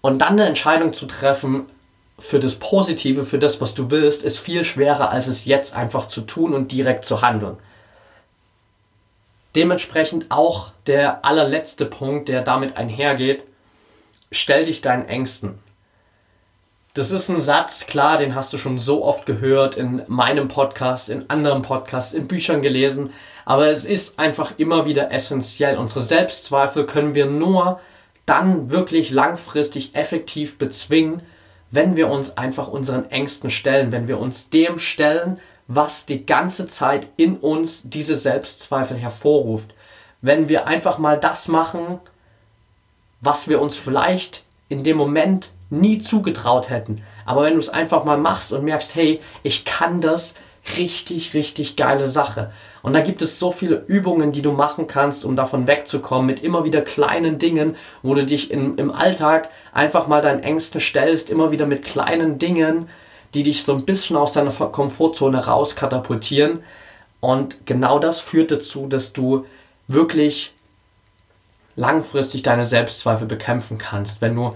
und 0.00 0.18
dann 0.18 0.32
eine 0.32 0.46
Entscheidung 0.46 0.92
zu 0.92 1.06
treffen 1.06 1.66
für 2.18 2.40
das 2.40 2.56
Positive, 2.56 3.24
für 3.24 3.38
das, 3.38 3.60
was 3.60 3.74
du 3.74 3.90
willst, 3.90 4.24
ist 4.24 4.38
viel 4.38 4.64
schwerer, 4.64 5.10
als 5.10 5.28
es 5.28 5.44
jetzt 5.44 5.74
einfach 5.74 6.08
zu 6.08 6.22
tun 6.22 6.54
und 6.54 6.72
direkt 6.72 7.04
zu 7.04 7.22
handeln. 7.22 7.56
Dementsprechend 9.54 10.26
auch 10.30 10.72
der 10.88 11.24
allerletzte 11.24 11.86
Punkt, 11.86 12.28
der 12.28 12.42
damit 12.42 12.76
einhergeht, 12.76 13.44
stell 14.32 14.64
dich 14.64 14.80
deinen 14.80 15.06
Ängsten. 15.06 15.58
Das 16.94 17.10
ist 17.10 17.28
ein 17.28 17.40
Satz, 17.40 17.86
klar, 17.88 18.18
den 18.18 18.36
hast 18.36 18.52
du 18.52 18.58
schon 18.58 18.78
so 18.78 19.04
oft 19.04 19.26
gehört 19.26 19.74
in 19.74 20.04
meinem 20.06 20.46
Podcast, 20.46 21.08
in 21.08 21.28
anderen 21.28 21.62
Podcasts, 21.62 22.14
in 22.14 22.28
Büchern 22.28 22.62
gelesen, 22.62 23.12
aber 23.44 23.66
es 23.66 23.84
ist 23.84 24.20
einfach 24.20 24.52
immer 24.58 24.86
wieder 24.86 25.10
essentiell. 25.10 25.76
Unsere 25.76 26.02
Selbstzweifel 26.02 26.86
können 26.86 27.16
wir 27.16 27.26
nur 27.26 27.80
dann 28.26 28.70
wirklich 28.70 29.10
langfristig 29.10 29.96
effektiv 29.96 30.56
bezwingen, 30.56 31.20
wenn 31.72 31.96
wir 31.96 32.08
uns 32.08 32.38
einfach 32.38 32.68
unseren 32.68 33.10
Ängsten 33.10 33.50
stellen, 33.50 33.90
wenn 33.90 34.06
wir 34.06 34.20
uns 34.20 34.50
dem 34.50 34.78
stellen, 34.78 35.40
was 35.66 36.06
die 36.06 36.24
ganze 36.24 36.68
Zeit 36.68 37.08
in 37.16 37.38
uns 37.38 37.82
diese 37.82 38.14
Selbstzweifel 38.14 38.96
hervorruft. 38.96 39.74
Wenn 40.22 40.48
wir 40.48 40.68
einfach 40.68 40.98
mal 40.98 41.18
das 41.18 41.48
machen, 41.48 41.98
was 43.20 43.48
wir 43.48 43.60
uns 43.60 43.74
vielleicht 43.74 44.44
in 44.68 44.84
dem 44.84 44.96
Moment 44.96 45.50
nie 45.80 45.98
zugetraut 45.98 46.70
hätten. 46.70 47.02
Aber 47.24 47.42
wenn 47.42 47.54
du 47.54 47.58
es 47.58 47.68
einfach 47.68 48.04
mal 48.04 48.18
machst 48.18 48.52
und 48.52 48.64
merkst, 48.64 48.94
hey, 48.94 49.20
ich 49.42 49.64
kann 49.64 50.00
das, 50.00 50.34
richtig, 50.76 51.34
richtig 51.34 51.76
geile 51.76 52.08
Sache. 52.08 52.50
Und 52.82 52.94
da 52.94 53.00
gibt 53.00 53.22
es 53.22 53.38
so 53.38 53.52
viele 53.52 53.84
Übungen, 53.86 54.32
die 54.32 54.42
du 54.42 54.52
machen 54.52 54.86
kannst, 54.86 55.24
um 55.24 55.36
davon 55.36 55.66
wegzukommen, 55.66 56.26
mit 56.26 56.42
immer 56.42 56.64
wieder 56.64 56.80
kleinen 56.80 57.38
Dingen, 57.38 57.76
wo 58.02 58.14
du 58.14 58.24
dich 58.24 58.50
in, 58.50 58.76
im 58.76 58.90
Alltag 58.90 59.50
einfach 59.72 60.06
mal 60.06 60.20
deinen 60.20 60.40
Ängsten 60.40 60.80
stellst, 60.80 61.30
immer 61.30 61.50
wieder 61.50 61.66
mit 61.66 61.84
kleinen 61.84 62.38
Dingen, 62.38 62.88
die 63.34 63.42
dich 63.42 63.64
so 63.64 63.74
ein 63.74 63.84
bisschen 63.84 64.16
aus 64.16 64.32
deiner 64.32 64.50
Komfortzone 64.50 65.46
rauskatapultieren. 65.46 66.62
Und 67.20 67.66
genau 67.66 67.98
das 67.98 68.20
führt 68.20 68.50
dazu, 68.50 68.86
dass 68.86 69.12
du 69.12 69.46
wirklich 69.88 70.54
langfristig 71.76 72.42
deine 72.42 72.64
Selbstzweifel 72.64 73.26
bekämpfen 73.26 73.78
kannst, 73.78 74.20
wenn 74.22 74.34
du 74.34 74.54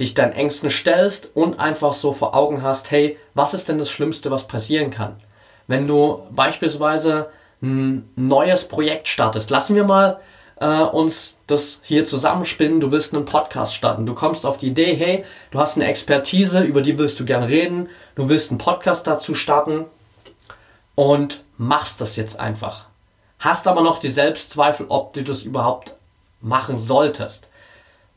dich 0.00 0.14
deinen 0.14 0.32
Ängsten 0.32 0.70
stellst 0.70 1.30
und 1.34 1.58
einfach 1.58 1.94
so 1.94 2.12
vor 2.12 2.34
Augen 2.34 2.62
hast, 2.62 2.90
hey, 2.90 3.18
was 3.34 3.54
ist 3.54 3.68
denn 3.68 3.78
das 3.78 3.90
Schlimmste, 3.90 4.30
was 4.30 4.46
passieren 4.46 4.90
kann? 4.90 5.16
Wenn 5.66 5.86
du 5.86 6.22
beispielsweise 6.30 7.30
ein 7.62 8.08
neues 8.16 8.66
Projekt 8.66 9.08
startest, 9.08 9.50
lassen 9.50 9.76
wir 9.76 9.84
mal 9.84 10.20
äh, 10.56 10.66
uns 10.66 11.38
das 11.46 11.80
hier 11.82 12.04
zusammenspinnen, 12.04 12.80
du 12.80 12.92
willst 12.92 13.14
einen 13.14 13.24
Podcast 13.24 13.74
starten, 13.74 14.06
du 14.06 14.14
kommst 14.14 14.46
auf 14.46 14.58
die 14.58 14.68
Idee, 14.68 14.94
hey, 14.94 15.24
du 15.50 15.58
hast 15.58 15.76
eine 15.76 15.86
Expertise, 15.86 16.60
über 16.60 16.82
die 16.82 16.98
willst 16.98 17.18
du 17.20 17.24
gerne 17.24 17.48
reden, 17.48 17.88
du 18.14 18.28
willst 18.28 18.50
einen 18.50 18.58
Podcast 18.58 19.06
dazu 19.06 19.34
starten 19.34 19.86
und 20.94 21.42
machst 21.56 22.00
das 22.00 22.16
jetzt 22.16 22.38
einfach. 22.38 22.86
Hast 23.38 23.66
aber 23.66 23.82
noch 23.82 23.98
die 23.98 24.08
Selbstzweifel, 24.08 24.86
ob 24.88 25.12
du 25.12 25.22
das 25.22 25.42
überhaupt 25.42 25.96
machen 26.40 26.78
solltest. 26.78 27.48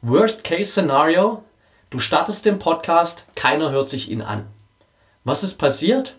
Worst 0.01 0.43
Case 0.43 0.71
Scenario, 0.71 1.43
du 1.89 1.99
startest 1.99 2.45
den 2.45 2.59
Podcast, 2.59 3.25
keiner 3.35 3.71
hört 3.71 3.89
sich 3.89 4.09
ihn 4.09 4.21
an. 4.21 4.45
Was 5.23 5.43
ist 5.43 5.57
passiert? 5.57 6.15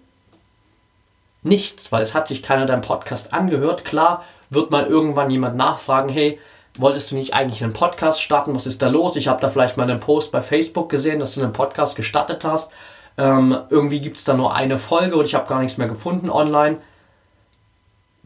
Nichts, 1.43 1.93
weil 1.93 2.03
es 2.03 2.15
hat 2.15 2.29
sich 2.29 2.43
keiner 2.43 2.67
deinen 2.67 2.83
Podcast 2.83 3.33
angehört. 3.33 3.85
Klar 3.85 4.25
wird 4.51 4.71
mal 4.71 4.87
irgendwann 4.87 5.31
jemand 5.31 5.57
nachfragen, 5.57 6.09
hey, 6.09 6.39
wolltest 6.77 7.11
du 7.11 7.17
nicht 7.17 7.35
eigentlich 7.35 7.63
einen 7.63 7.73
Podcast 7.73 8.23
starten? 8.23 8.55
Was 8.55 8.67
ist 8.67 8.83
da 8.83 8.89
los? 8.89 9.17
Ich 9.17 9.29
habe 9.29 9.41
da 9.41 9.49
vielleicht 9.49 9.77
mal 9.77 9.89
einen 9.89 10.01
Post 10.01 10.33
bei 10.33 10.41
Facebook 10.41 10.89
gesehen, 10.89 11.21
dass 11.21 11.35
du 11.35 11.43
einen 11.43 11.53
Podcast 11.53 11.97
gestartet 11.97 12.45
hast. 12.45 12.71
Ähm, 13.17 13.59
irgendwie 13.71 14.01
gibt 14.01 14.17
es 14.17 14.25
da 14.25 14.35
nur 14.35 14.55
eine 14.55 14.79
Folge 14.79 15.17
und 15.17 15.27
ich 15.27 15.35
habe 15.35 15.49
gar 15.49 15.61
nichts 15.61 15.79
mehr 15.79 15.89
gefunden 15.89 16.31
online 16.31 16.79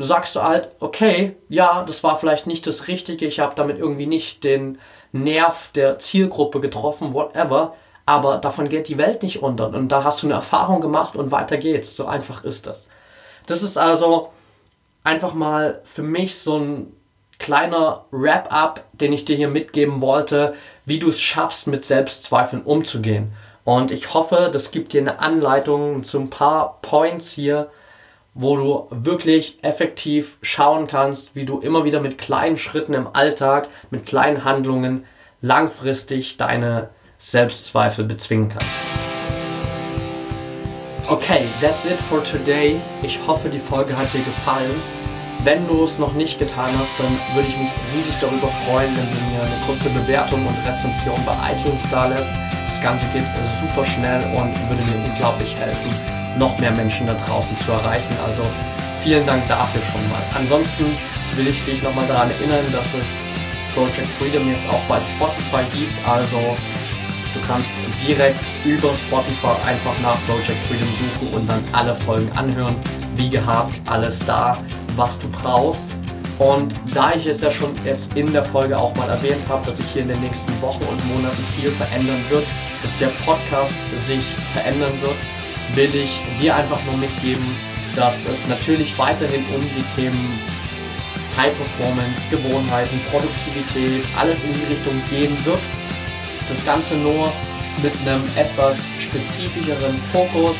du 0.03 0.05
sagst 0.05 0.37
du 0.37 0.43
halt, 0.43 0.71
okay, 0.81 1.37
ja, 1.49 1.85
das 1.85 2.03
war 2.03 2.17
vielleicht 2.17 2.47
nicht 2.47 2.67
das 2.67 2.89
Richtige, 2.89 3.27
ich 3.27 3.41
habe 3.41 3.55
damit 3.55 3.79
irgendwie 3.79 4.07
nicht 4.07 4.45
den 4.45 4.79
Nerv 5.13 5.71
der 5.75 5.99
Zielgruppe 5.99 6.61
getroffen, 6.61 7.15
whatever, 7.15 7.75
aber 8.07 8.39
davon 8.39 8.69
geht 8.69 8.89
die 8.89 8.99
Welt 8.99 9.23
nicht 9.23 9.43
unter 9.43 9.69
und 9.69 9.89
da 9.89 10.05
hast 10.05 10.23
du 10.23 10.27
eine 10.27 10.35
Erfahrung 10.35 10.81
gemacht 10.81 11.15
und 11.15 11.31
weiter 11.31 11.57
geht's. 11.57 11.95
So 11.95 12.07
einfach 12.07 12.45
ist 12.45 12.67
das. 12.67 12.89
Das 13.47 13.63
ist 13.63 13.77
also 13.77 14.31
einfach 15.05 15.35
mal 15.35 15.81
für 15.85 16.03
mich 16.03 16.39
so 16.39 16.59
ein 16.59 16.93
kleiner 17.39 18.05
Wrap-up, 18.11 18.85
den 18.93 19.13
ich 19.13 19.25
dir 19.25 19.37
hier 19.37 19.49
mitgeben 19.49 20.01
wollte, 20.01 20.55
wie 20.85 20.99
du 20.99 21.09
es 21.09 21.21
schaffst, 21.21 21.67
mit 21.67 21.85
Selbstzweifeln 21.85 22.63
umzugehen. 22.63 23.33
Und 23.65 23.91
ich 23.91 24.15
hoffe, 24.15 24.51
das 24.53 24.71
gibt 24.71 24.93
dir 24.93 25.01
eine 25.01 25.19
Anleitung 25.19 26.03
zu 26.03 26.19
ein 26.19 26.31
paar 26.31 26.79
Points 26.83 27.33
hier, 27.33 27.71
wo 28.35 28.57
du 28.57 28.87
wirklich 28.91 29.59
effektiv 29.63 30.39
schauen 30.41 30.87
kannst, 30.87 31.37
wie 31.37 31.45
du 31.45 31.59
immer 31.59 31.85
wieder 31.85 32.01
mit 32.01 32.19
kleinen 32.19 32.57
Schritten 32.57 32.95
im 32.95 33.09
Alltag, 33.13 33.69
mit 33.91 34.07
kleinen 34.07 34.45
Handlungen 34.45 35.05
langfristig 35.43 36.39
deine 36.39 36.89
Selbstzweifel 37.19 38.05
bezwingen 38.05 38.49
kannst. 38.49 38.69
Okay, 41.09 41.45
that's 41.61 41.85
it 41.85 42.01
for 42.01 42.23
today. 42.25 42.81
Ich 43.03 43.19
hoffe, 43.27 43.49
die 43.49 43.59
Folge 43.59 43.97
hat 43.97 44.13
dir 44.15 44.21
gefallen. 44.21 44.81
Wenn 45.45 45.67
du 45.67 45.85
es 45.85 45.99
noch 45.99 46.15
nicht 46.15 46.39
getan 46.39 46.71
hast, 46.79 46.93
dann 46.99 47.19
würde 47.35 47.49
ich 47.49 47.59
mich 47.59 47.71
riesig 47.95 48.17
darüber 48.21 48.49
freuen, 48.65 48.97
wenn 48.97 49.07
du 49.07 49.35
mir 49.35 49.43
eine 49.43 49.67
kurze 49.67 49.91
Bewertung 49.91 50.47
und 50.47 50.57
Rezension 50.67 51.21
bei 51.27 51.53
iTunes 51.53 51.85
da 51.91 52.07
lässt. 52.07 52.31
Das 52.67 52.81
Ganze 52.81 53.05
geht 53.07 53.25
super 53.61 53.85
schnell 53.85 54.23
und 54.37 54.55
würde 54.71 54.85
mir 54.85 55.05
unglaublich 55.05 55.55
helfen 55.57 56.22
noch 56.39 56.59
mehr 56.59 56.71
Menschen 56.71 57.07
da 57.07 57.15
draußen 57.15 57.59
zu 57.61 57.73
erreichen. 57.73 58.15
Also 58.27 58.43
vielen 59.03 59.27
Dank 59.27 59.47
dafür 59.49 59.81
schon 59.93 60.09
mal. 60.09 60.23
Ansonsten 60.35 60.97
will 61.37 61.47
ich 61.49 61.65
dich 61.65 61.83
nochmal 61.83 62.07
daran 62.07 62.31
erinnern, 62.31 62.65
dass 62.73 62.95
es 62.95 63.21
Project 63.75 64.09
Freedom 64.19 64.51
jetzt 64.51 64.69
auch 64.69 64.83
bei 64.89 65.01
Spotify 65.01 65.65
gibt. 65.75 66.09
Also 66.09 66.39
du 66.39 67.41
kannst 67.47 67.71
direkt 68.07 68.39
über 68.65 68.95
Spotify 68.95 69.55
einfach 69.67 69.99
nach 70.03 70.19
Project 70.27 70.59
Freedom 70.69 70.89
suchen 70.89 71.35
und 71.35 71.49
dann 71.49 71.65
alle 71.73 71.95
Folgen 71.95 72.31
anhören. 72.37 72.77
Wie 73.17 73.29
gehabt, 73.29 73.75
alles 73.87 74.19
da, 74.25 74.57
was 74.97 75.19
du 75.19 75.29
brauchst. 75.31 75.91
Und 76.39 76.75
da 76.93 77.13
ich 77.15 77.27
es 77.27 77.41
ja 77.41 77.51
schon 77.51 77.73
jetzt 77.85 78.15
in 78.17 78.33
der 78.33 78.43
Folge 78.43 78.77
auch 78.77 78.95
mal 78.97 79.09
erwähnt 79.09 79.43
habe, 79.49 79.65
dass 79.67 79.77
sich 79.77 79.87
hier 79.87 80.03
in 80.03 80.09
den 80.09 80.21
nächsten 80.21 80.51
Wochen 80.61 80.83
und 80.85 81.15
Monaten 81.15 81.45
viel 81.57 81.71
verändern 81.71 82.25
wird, 82.31 82.45
dass 82.83 82.97
der 82.97 83.09
Podcast 83.25 83.75
sich 84.07 84.25
verändern 84.53 84.93
wird, 85.01 85.15
will 85.75 85.95
ich 85.95 86.21
dir 86.41 86.57
einfach 86.57 86.83
nur 86.85 86.97
mitgeben, 86.97 87.47
dass 87.97 88.25
es 88.27 88.47
natürlich 88.49 88.97
weiterhin 88.99 89.45
um 89.55 89.63
die 89.77 89.83
Themen 89.95 90.41
High 91.37 91.55
Performance, 91.57 92.29
Gewohnheiten, 92.31 93.01
Produktivität, 93.11 94.05
alles 94.19 94.45
in 94.45 94.53
die 94.55 94.65
Richtung 94.73 95.01
gehen 95.09 95.37
wird. 95.45 95.61
Das 96.49 96.63
Ganze 96.65 96.95
nur 96.95 97.33
mit 97.83 97.93
einem 98.01 98.23
etwas 98.37 98.77
spezifischeren 99.01 99.97
Fokus, 100.13 100.57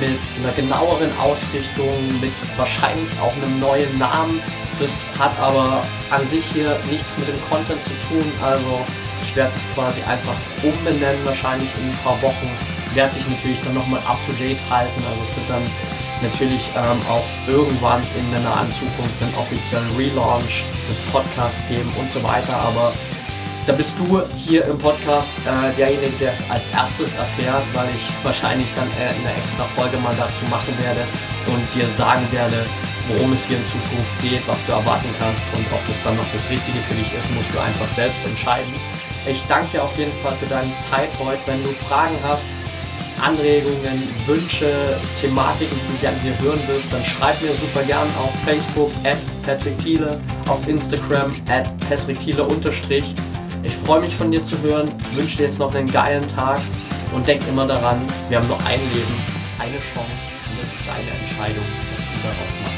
mit 0.00 0.18
einer 0.38 0.52
genaueren 0.54 1.10
Ausrichtung, 1.18 2.20
mit 2.20 2.32
wahrscheinlich 2.56 3.10
auch 3.20 3.34
einem 3.36 3.58
neuen 3.58 3.98
Namen. 3.98 4.40
Das 4.78 5.08
hat 5.18 5.32
aber 5.40 5.82
an 6.10 6.26
sich 6.28 6.44
hier 6.52 6.78
nichts 6.90 7.16
mit 7.18 7.26
dem 7.28 7.42
Content 7.48 7.82
zu 7.82 7.90
tun. 8.08 8.24
Also 8.42 8.84
ich 9.22 9.34
werde 9.34 9.52
das 9.54 9.66
quasi 9.74 10.00
einfach 10.02 10.36
umbenennen, 10.62 11.24
wahrscheinlich 11.24 11.68
in 11.80 11.90
ein 11.90 11.98
paar 12.04 12.20
Wochen 12.22 12.50
werde 12.94 13.14
dich 13.14 13.28
natürlich 13.28 13.60
dann 13.64 13.74
nochmal 13.74 14.00
up 14.06 14.18
to 14.26 14.32
date 14.32 14.58
halten. 14.70 15.02
Also 15.08 15.22
es 15.22 15.36
wird 15.36 15.48
dann 15.48 15.64
natürlich 16.22 16.70
ähm, 16.76 17.00
auch 17.08 17.26
irgendwann 17.46 18.02
in 18.16 18.30
der 18.30 18.40
nahen 18.40 18.70
Zukunft 18.72 19.14
einen 19.20 19.34
offiziellen 19.34 19.90
Relaunch 19.96 20.64
des 20.88 20.98
Podcasts 21.12 21.62
geben 21.68 21.92
und 21.98 22.10
so 22.10 22.22
weiter. 22.22 22.56
Aber 22.56 22.92
da 23.66 23.72
bist 23.72 23.98
du 23.98 24.22
hier 24.36 24.64
im 24.66 24.78
Podcast 24.78 25.30
äh, 25.44 25.74
derjenige, 25.74 26.16
der 26.18 26.32
es 26.32 26.40
als 26.48 26.62
erstes 26.72 27.12
erfährt, 27.18 27.64
weil 27.74 27.88
ich 27.96 28.06
wahrscheinlich 28.22 28.68
dann 28.76 28.86
äh, 28.94 29.10
in 29.10 29.26
einer 29.26 29.36
extra 29.36 29.64
Folge 29.74 29.98
mal 29.98 30.14
dazu 30.16 30.46
machen 30.48 30.72
werde 30.78 31.02
und 31.50 31.62
dir 31.74 31.86
sagen 31.98 32.22
werde, 32.30 32.64
worum 33.08 33.32
es 33.32 33.44
hier 33.46 33.58
in 33.58 33.66
Zukunft 33.66 34.14
geht, 34.22 34.46
was 34.46 34.64
du 34.66 34.72
erwarten 34.72 35.10
kannst 35.18 35.42
und 35.52 35.66
ob 35.74 35.82
das 35.86 36.00
dann 36.02 36.16
noch 36.16 36.26
das 36.32 36.48
Richtige 36.48 36.78
für 36.86 36.94
dich 36.94 37.10
ist, 37.12 37.26
musst 37.34 37.52
du 37.52 37.58
einfach 37.58 37.88
selbst 37.94 38.22
entscheiden. 38.24 38.72
Ich 39.26 39.42
danke 39.48 39.66
dir 39.72 39.82
auf 39.82 39.98
jeden 39.98 40.14
Fall 40.22 40.36
für 40.38 40.46
deine 40.46 40.70
Zeit 40.90 41.10
heute. 41.18 41.42
Wenn 41.46 41.62
du 41.64 41.70
Fragen 41.90 42.14
hast, 42.22 42.46
Anregungen, 43.20 44.08
Wünsche, 44.26 44.98
Thematiken, 45.20 45.76
die 45.76 45.92
du 45.94 46.00
gerne 46.00 46.18
hier 46.22 46.38
hören 46.40 46.60
willst, 46.66 46.92
dann 46.92 47.04
schreib 47.04 47.40
mir 47.42 47.52
super 47.54 47.82
gern 47.82 48.08
auf 48.18 48.32
Facebook 48.44 48.90
at 49.04 49.18
Patrick 49.44 49.78
Thiele, 49.78 50.20
auf 50.46 50.66
Instagram 50.68 51.34
at 51.48 51.68
Patrick 51.88 52.20
Thiele 52.20 52.44
unterstrich. 52.44 53.14
Ich 53.62 53.74
freue 53.74 54.00
mich 54.00 54.14
von 54.14 54.30
dir 54.30 54.42
zu 54.42 54.60
hören, 54.62 54.88
wünsche 55.14 55.38
dir 55.38 55.44
jetzt 55.44 55.58
noch 55.58 55.74
einen 55.74 55.90
geilen 55.90 56.26
Tag 56.28 56.60
und 57.12 57.26
denk 57.26 57.42
immer 57.48 57.66
daran, 57.66 58.00
wir 58.28 58.38
haben 58.38 58.48
nur 58.48 58.58
ein 58.66 58.80
Leben, 58.92 59.14
eine 59.58 59.78
Chance 59.94 60.10
und 60.50 60.62
es 60.62 60.68
ist 60.68 60.86
deine 60.86 61.10
Entscheidung, 61.20 61.64
was 61.92 62.00
du 62.00 62.22
darauf 62.22 62.62
machst. 62.62 62.75